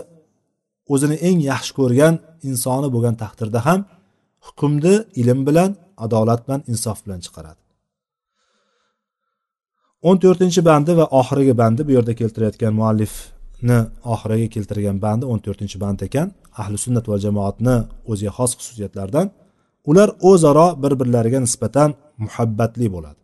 o'zini 0.92 1.16
eng 1.28 1.38
yaxshi 1.50 1.72
ko'rgan 1.80 2.14
insoni 2.48 2.88
bo'lgan 2.94 3.16
taqdirda 3.22 3.60
ham 3.68 3.80
hukmni 4.46 4.94
ilm 5.20 5.40
bilan 5.48 5.70
adolat 6.04 6.40
bilan 6.46 6.60
insof 6.72 6.98
bilan 7.04 7.20
chiqaradi. 7.26 7.60
O'n 10.08 10.16
to'rtinchi 10.22 10.60
bandi 10.70 10.92
va 11.00 11.06
oxirgi 11.20 11.54
bandi 11.62 11.80
bu 11.86 11.90
yerda 11.96 12.12
keltirayotgan 12.20 12.72
muallifni 12.80 13.78
oxiriga 14.14 14.48
keltirgan 14.54 14.96
bandi 15.06 15.24
o'n 15.32 15.40
to'rtinchi 15.46 15.76
band 15.84 16.00
ekan. 16.08 16.28
Ahli 16.60 16.76
sunnat 16.84 17.04
va 17.10 17.16
jamoatni 17.24 17.76
o'ziga 18.10 18.32
xos 18.38 18.52
xususiyatlaridan 18.58 19.26
ular 19.90 20.08
o'zaro 20.30 20.66
bir 20.82 20.92
birlariga 21.00 21.40
nisbatan 21.46 21.90
muhabbatli 22.24 22.86
bo'ladi. 22.94 23.20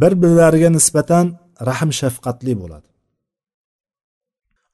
Bir 0.00 0.12
birlariga 0.22 0.70
nisbatan 0.78 1.24
rahm 1.68 1.90
shafqatli 2.00 2.52
bo'ladi. 2.62 2.89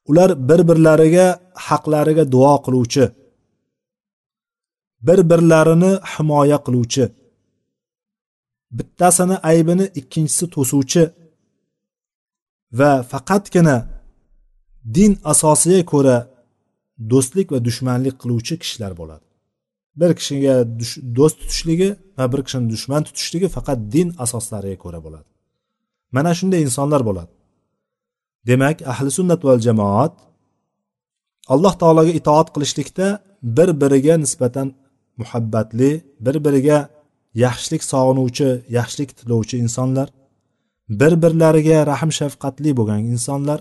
Ular 0.09 0.29
bir 0.49 0.61
birlariga 0.69 1.27
haqlariga 1.67 2.23
duo 2.33 2.55
qiluvchi. 2.65 3.05
Bir 5.07 5.19
birlarini 5.29 5.91
himoya 6.13 6.57
qiluvchi. 6.65 7.03
Bittasini 8.77 9.35
aybini 9.49 9.85
ikkinchisi 9.99 10.45
to'suvchi. 10.55 11.03
Va 12.79 12.91
faqatgina 13.11 13.77
din 14.95 15.11
asosiga 15.31 15.81
ko'ra 15.93 16.17
do'stlik 17.11 17.47
va 17.53 17.59
dushmanlik 17.67 18.15
qiluvchi 18.21 18.53
kishilar 18.61 18.93
bo'ladi. 18.99 19.25
Bir 19.99 20.11
kishiga 20.19 20.53
do'st 21.17 21.35
tutishligi 21.41 21.89
va 22.17 22.25
bir 22.31 22.41
kishini 22.45 22.65
dushman 22.73 23.01
tutishligi 23.07 23.47
faqat 23.55 23.79
din 23.95 24.07
asoslariga 24.23 24.77
ko'ra 24.83 24.99
bo'ladi. 25.05 25.29
Mana 26.15 26.31
shunday 26.39 26.61
insonlar 26.67 27.01
bo'ladi. 27.09 27.31
Demak 28.47 28.77
ahli 28.91 29.09
sunnat 29.17 29.41
val 29.47 29.59
jamoat 29.67 30.13
alloh 31.53 31.73
taologa 31.81 32.11
itoat 32.19 32.47
qilishlikda 32.55 33.07
bir 33.57 33.69
biriga 33.81 34.15
nisbatan 34.23 34.67
muhabbatli 35.21 35.91
bir 36.25 36.35
biriga 36.45 36.79
yaxshilik 37.45 37.83
sog'inuvchi 37.91 38.49
yaxshilik 38.77 39.09
tilovchi 39.19 39.55
insonlar 39.65 40.07
bir 40.99 41.13
birlariga 41.23 41.77
rahm 41.91 42.09
shafqatli 42.19 42.69
bo'lgan 42.79 42.99
insonlar 43.13 43.59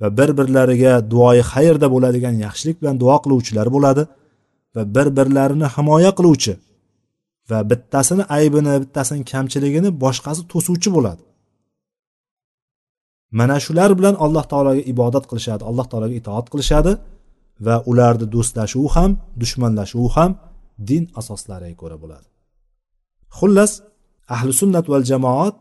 va 0.00 0.08
bir 0.18 0.30
birlariga 0.38 0.92
duoyi 1.12 1.42
xayrda 1.52 1.86
bo'ladigan 1.94 2.34
yaxshilik 2.46 2.76
bilan 2.82 2.96
duo 3.02 3.16
qiluvchilar 3.24 3.66
bo'ladi 3.76 4.02
va 4.74 4.82
bir 4.94 5.06
birlarini 5.16 5.66
himoya 5.74 6.10
qiluvchi 6.18 6.54
va 7.50 7.58
bittasini 7.70 8.24
aybini 8.36 8.74
bittasini 8.82 9.22
kamchiligini 9.32 9.90
boshqasi 10.04 10.42
to'suvchi 10.52 10.90
bo'ladi. 10.96 11.22
Mana 13.38 13.56
shular 13.64 13.90
bilan 13.98 14.14
alloh 14.24 14.44
taologa 14.52 14.82
ibodat 14.92 15.24
qilishadi 15.30 15.62
alloh 15.70 15.86
taologa 15.90 16.14
itoat 16.20 16.46
qilishadi 16.52 16.92
va 17.66 17.76
ularni 17.90 18.26
do'stlashuvi 18.34 18.88
ham 18.96 19.10
dushmanlashuvi 19.42 20.10
ham 20.16 20.30
din 20.88 21.02
asoslariga 21.20 21.76
ko'ra 21.82 21.96
bo'ladi. 22.02 22.26
Xullas 23.38 23.72
ahli 24.34 24.52
sunnat 24.60 24.86
val 24.92 25.04
jamoat 25.10 25.58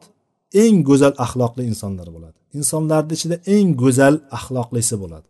eng 0.63 0.75
go'zal 0.89 1.13
axloqli 1.25 1.63
insonlar 1.71 2.07
bo'ladi. 2.15 2.37
Insonlarni 2.59 3.13
ichida 3.17 3.35
eng 3.55 3.67
go'zal 3.83 4.15
axloqlisi 4.37 4.95
bo'ladi. 5.03 5.27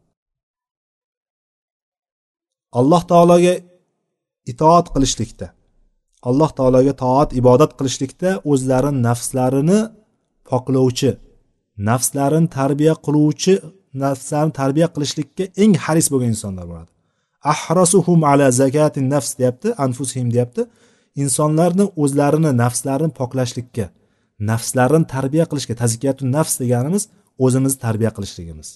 Alloh 2.80 3.02
taologa 3.12 3.54
itoat 4.52 4.86
qilishlikda 4.94 5.48
alloh 6.30 6.50
taologa 6.58 6.94
toat 7.04 7.30
ibodat 7.40 7.72
qilishlikda 7.80 8.30
o'zlarini 8.52 9.00
nafslarini 9.08 9.80
poklovchi 10.50 11.12
nafslarini 11.78 12.50
tarbiya 12.58 12.94
qiluvchi 13.06 13.54
nafslarni 14.04 14.54
tarbiya 14.62 14.88
qilishlikka 14.96 15.44
eng 15.64 15.74
haris 15.86 16.08
bo'lgan 16.12 16.30
insonlar 16.36 16.66
bo'ladi. 16.72 16.90
Ahrasuhum 17.54 18.20
ala 18.32 18.48
zakati 18.62 19.00
nafs 19.14 19.32
deyapti 19.40 19.68
anfusihim 19.86 20.30
deyapti. 20.36 20.62
Insonlarni 21.24 21.86
o'zlarini 22.04 22.52
nafslarini 22.64 23.14
poklashlikka 23.20 23.86
nafslarini 24.50 25.06
tarbiya 25.16 25.46
qilishga 25.50 25.76
tazkiyatu 25.84 26.24
nafs 26.36 26.54
deganimiz 26.62 27.04
o'zimizni 27.46 27.80
tarbiya 27.86 28.12
qilishligimiz 28.16 28.70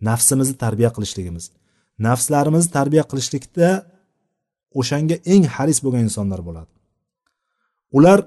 nafsimizni 0.00 0.56
tarbiya 0.64 0.90
qilishligimiz. 0.96 1.44
Nafslarimizni 2.06 2.70
tarbiya 2.78 3.04
qilishlikda 3.10 3.68
o'shanga 4.80 5.16
eng 5.32 5.44
haris 5.54 5.78
bo'lgan 5.84 6.02
insonlar 6.08 6.40
bo'ladi. 6.48 6.70
Ular 7.98 8.18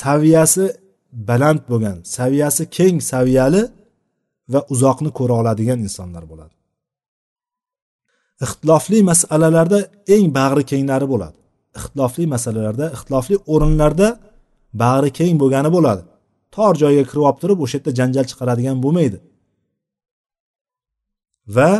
saviyasi 0.00 0.64
baland 1.12 1.60
bo'lgan 1.70 1.98
saviyasi 2.16 2.62
keng 2.76 2.96
saviyali 3.12 3.62
va 4.52 4.60
uzoqni 4.74 5.10
ko'ra 5.18 5.34
oladigan 5.40 5.78
insonlar 5.86 6.24
bo'ladi. 6.32 6.54
Ixtilofli 8.44 8.98
masalalarda 9.10 9.78
eng 10.14 10.26
bag'ri 10.38 10.62
kenglari 10.70 11.06
bo'ladi. 11.12 11.38
Ixtilofli 11.78 12.24
masalalarda 12.34 12.86
ixtilofli 12.96 13.36
o'rinlarda 13.52 14.08
bag'ri 14.82 15.10
keng 15.18 15.34
bo'lgani 15.42 15.70
bo'ladi. 15.76 16.02
Tor 16.54 16.72
joyga 16.82 17.04
kirib 17.10 17.24
olib 17.28 17.38
turib 17.42 17.58
o'sha 17.64 17.76
yerda 17.78 17.92
janjal 17.98 18.24
chiqaradigan 18.30 18.76
bo'lmaydi. 18.84 19.18
Va 21.56 21.72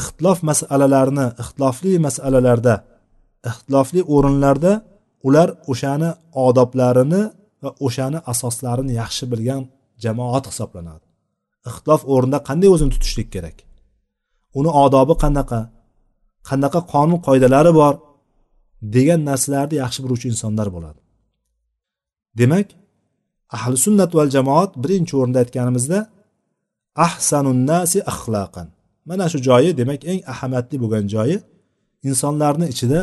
ixtilof 0.00 0.38
masalalarini 0.50 1.26
ixtilofli 1.42 1.92
masalalarda 2.06 2.74
ixtilofli 3.50 4.00
o'rinlarda 4.14 4.72
ular 5.26 5.48
o'shani 5.72 6.10
odoblarini 6.46 7.22
va 7.62 7.70
o'shani 7.86 8.18
asoslarini 8.32 8.92
yaxshi 9.02 9.24
bilgan 9.32 9.62
jamoat 10.04 10.44
hisoblanadi. 10.50 11.04
Ixtilof 11.68 12.02
o'rnida 12.12 12.38
qanday 12.48 12.68
o'zini 12.74 12.90
tutishlik 12.94 13.28
kerak? 13.34 13.56
Uni 14.58 14.70
odobi 14.84 15.14
qanaqa? 15.24 15.60
Qanaqa 16.48 16.80
qonun 16.92 17.18
qoidalari 17.26 17.72
bor? 17.80 17.94
degan 18.94 19.20
narsalarni 19.28 19.76
yaxshi 19.82 20.00
biluvchi 20.04 20.26
insonlar 20.32 20.68
bo'ladi. 20.76 21.00
Demak 22.40 22.68
ahli 23.56 23.76
sunnat 23.84 24.10
val 24.18 24.28
jamoat 24.36 24.70
birinchi 24.82 25.14
o'rinda 25.20 25.38
aytganimizda 25.44 25.98
ahsanun 27.06 27.58
nasi 27.70 27.98
axloqan 28.12 28.68
mana 29.08 29.24
shu 29.32 29.38
joyi 29.48 29.70
demak 29.80 30.00
eng 30.12 30.20
ahamiyatli 30.32 30.76
bo'lgan 30.82 31.04
joyi 31.14 31.36
insonlarni 32.08 32.66
ichida 32.74 33.00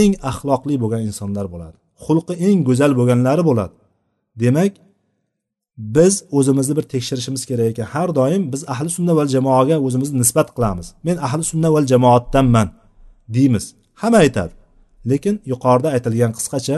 eng 0.00 0.12
axloqli 0.30 0.74
bo'lgan 0.82 1.02
insonlar 1.10 1.46
bo'ladi. 1.54 1.76
Xulqi 2.04 2.34
eng 2.46 2.58
go'zal 2.68 2.92
bo'lganlari 2.98 3.42
bo'ladi. 3.50 3.74
Demak 4.36 4.72
biz 5.78 6.24
o'zimizni 6.30 6.76
bir 6.76 6.82
tekshirishimiz 6.82 7.46
kerak 7.46 7.66
ekan. 7.66 7.84
Har 7.84 8.14
doim 8.14 8.52
biz 8.52 8.64
ahli 8.68 8.90
sunna 8.90 9.16
val 9.16 9.28
jamoaga 9.28 9.78
o'zimizni 9.86 10.18
nisbat 10.18 10.48
qilamiz. 10.56 10.86
Men 11.02 11.16
ahli 11.16 11.44
sunna 11.44 11.72
val 11.72 11.86
jamoatdanman 11.86 12.68
deymiz. 13.28 13.74
Hamma 13.94 14.18
aytadi. 14.18 14.52
Lekin 15.10 15.42
yuqorida 15.52 15.88
aytilgan 15.96 16.32
qisqacha 16.38 16.76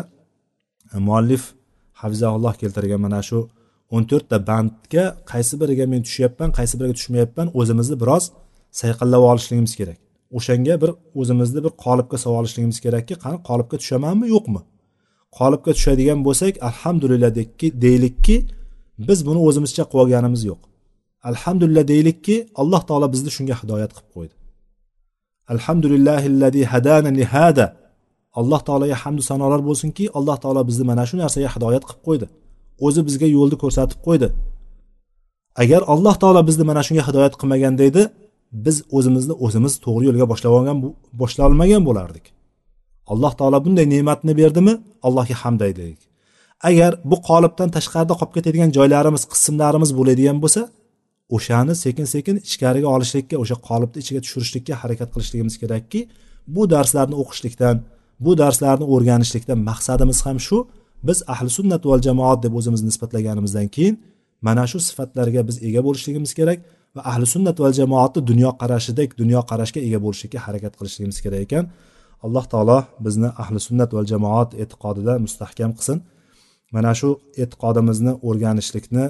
e, 0.95 0.99
muallif 0.99 1.43
hafizaulloh 1.93 2.55
keltirgan 2.63 3.01
mana 3.01 3.21
shu 3.29 3.39
o'n 3.95 4.05
to'rtta 4.11 4.37
bandga 4.47 5.05
qaysi 5.33 5.55
biriga 5.61 5.87
men 5.93 6.03
tushyapman 6.07 6.51
qaysi 6.59 6.75
biriga 6.79 6.95
tushmayapman 6.99 7.49
o'zimizni 7.61 7.97
biroz 8.03 8.25
sayqallab 8.81 9.23
olishligimiz 9.31 9.75
kerak. 9.81 9.99
O'shanga 10.37 10.75
bir 10.83 10.91
o'zimizni 11.21 11.61
bir 11.65 11.73
qolipga 11.85 12.17
solib 12.23 12.39
olishligimiz 12.41 12.79
kerakki 12.85 13.15
qani 13.25 13.39
qolipga 13.49 13.77
tushamanmi 13.83 14.27
yo'qmi? 14.35 14.61
Qolipga 15.39 15.71
tushadigan 15.77 16.19
bo'lsak 16.27 16.55
alhamdulillah 16.69 17.31
deylikki 17.85 18.37
biz 19.09 19.19
buni 19.27 19.41
o'zimizcha 19.49 19.85
qilib 19.91 20.03
olganimiz 20.03 20.43
yo'q. 20.51 20.61
Alhamdulillah 21.31 21.85
deylikki 21.93 22.37
alloh 22.61 22.83
taolo 22.89 23.07
bizni 23.15 23.31
shunga 23.37 23.55
hidoyat 23.63 23.91
qilib 23.97 24.11
qo'ydi. 24.17 24.35
Alhamdulillahillazi 25.55 26.63
hadana 26.73 27.11
li 27.19 27.25
hada 27.35 27.67
alloh 28.41 28.61
taologa 28.69 28.97
hamdu 29.03 29.23
sanolar 29.31 29.61
bo'lsinki 29.69 30.05
alloh 30.19 30.37
taolo 30.43 30.63
bizni 30.69 30.85
mana 30.91 31.05
shu 31.09 31.15
narsaga 31.23 31.49
hidoyat 31.55 31.85
qilib 31.89 32.03
qo'ydi. 32.09 32.27
O'zi 32.87 33.01
bizga 33.09 33.29
yo'lni 33.37 33.57
ko'rsatib 33.63 33.99
qo'ydi. 34.07 34.29
Agar 35.63 35.81
alloh 35.95 36.15
taolo 36.23 36.41
bizni 36.49 36.65
mana 36.71 36.83
shunga 36.87 37.03
hidoyat 37.09 37.35
qilmaganda 37.41 37.83
edi 37.91 38.03
biz 38.65 38.77
o'zimizni 38.97 39.35
o'zimiz 39.45 39.73
to'g'ri 39.85 40.05
yo'lga 40.09 40.27
boshlab 40.33 40.53
olgan 40.59 40.77
boshlolmagan 41.21 41.83
bo'lardik. 41.89 42.25
Alloh 43.13 43.33
taolo 43.39 43.59
bunday 43.65 43.87
ne'matni 43.95 44.33
berdimi? 44.41 44.75
Allohga 45.07 45.37
hamd 45.43 45.61
aylaylik. 45.69 46.03
Agar 46.69 46.93
bu 47.11 47.17
qolipdan 47.29 47.69
tashqarida 47.77 48.15
qolib 48.21 48.33
ketadigan 48.37 48.71
joylarimiz 48.77 49.23
qismlarimiz 49.33 49.91
bo'ladigan 49.99 50.39
bo'lsa 50.45 50.63
o'shani 51.37 51.75
sekin 51.85 52.07
sekin 52.15 52.37
ichkariga 52.49 52.89
olishlikka 52.97 53.37
o'sha 53.43 53.57
qolipni 53.69 53.99
ichiga 54.03 54.21
tushirishlikka 54.25 54.75
harakat 54.83 55.09
qilishligimiz 55.15 55.55
kerakki 55.63 56.01
bu 56.55 56.63
darslarni 56.75 57.17
o'qishlikdan 57.23 57.77
bu 58.25 58.33
darslarni 58.43 58.85
o'rganishlikdan 58.95 59.59
maqsadimiz 59.71 60.19
ham 60.27 60.39
shu. 60.47 60.59
Biz 61.09 61.19
ahli 61.33 61.51
sunnat 61.59 61.83
val 61.91 62.01
jamoat 62.09 62.39
deb 62.45 62.53
o'zimizni 62.59 62.87
nisbatlaganimizdan 62.91 63.69
keyin 63.77 63.95
mana 64.47 64.65
shu 64.71 64.79
sifatlarga 64.89 65.41
biz 65.49 65.57
ega 65.69 65.81
bo'lishligimiz 65.87 66.33
kerak 66.39 66.59
va 66.97 67.01
ahli 67.11 67.27
sunnat 67.35 67.57
val 67.63 67.73
jamoatni 67.81 68.21
dunyoqarashidek 68.31 69.09
dunyoqarashga 69.21 69.81
ega 69.87 69.99
bo'lishlikka 70.05 70.39
harakat 70.47 70.73
qilishligimiz 70.79 71.19
kerak 71.25 71.41
ekan. 71.47 71.65
alloh 72.26 72.46
taolo 72.54 72.78
bizni 73.06 73.30
ahli 73.42 73.60
sunnat 73.68 73.90
val 73.98 74.08
jamoat 74.14 74.50
e'tiqodida 74.62 75.14
mustahkam 75.26 75.72
qilsin 75.78 75.98
mana 76.76 76.92
shu 77.00 77.10
e'tiqodimizni 77.44 78.12
o'rganishlikni 78.28 79.06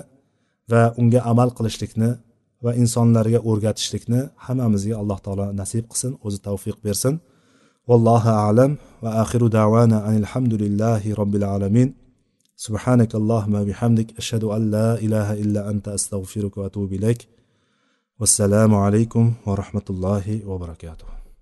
va 0.72 0.82
unga 1.02 1.20
amal 1.32 1.50
qilishlikni 1.58 2.10
va 2.66 2.72
insonlarga 2.82 3.40
o'rgatishlikni 3.50 4.20
hammamizga 4.46 4.96
alloh 5.02 5.20
taolo 5.26 5.46
nasib 5.62 5.84
qilsin 5.92 6.12
o'zi 6.26 6.40
tavfiq 6.48 6.78
bersin 6.86 7.14
vallohu 7.90 8.32
alam 8.48 8.72
va 9.04 9.10
axiru 9.24 9.48
davana 9.60 9.98
alhamdulillahi 10.12 11.10
robbil 11.22 11.48
alamin 11.58 11.90
سبحانك 12.68 13.12
اللهم 13.16 13.56
بحمدك 13.68 14.10
أشهد 14.22 14.44
أن 14.44 14.72
لا 14.72 14.90
إله 15.06 15.34
إلا 15.44 15.62
أنت 15.72 15.88
أستغفرك 15.98 16.58
وأتوب 16.58 16.94
إليك 16.94 17.28
والسلام 18.20 18.76
عليكم 18.76 19.34
ورحمة 19.48 19.88
الله 19.90 20.26
وبركاته 20.46 21.15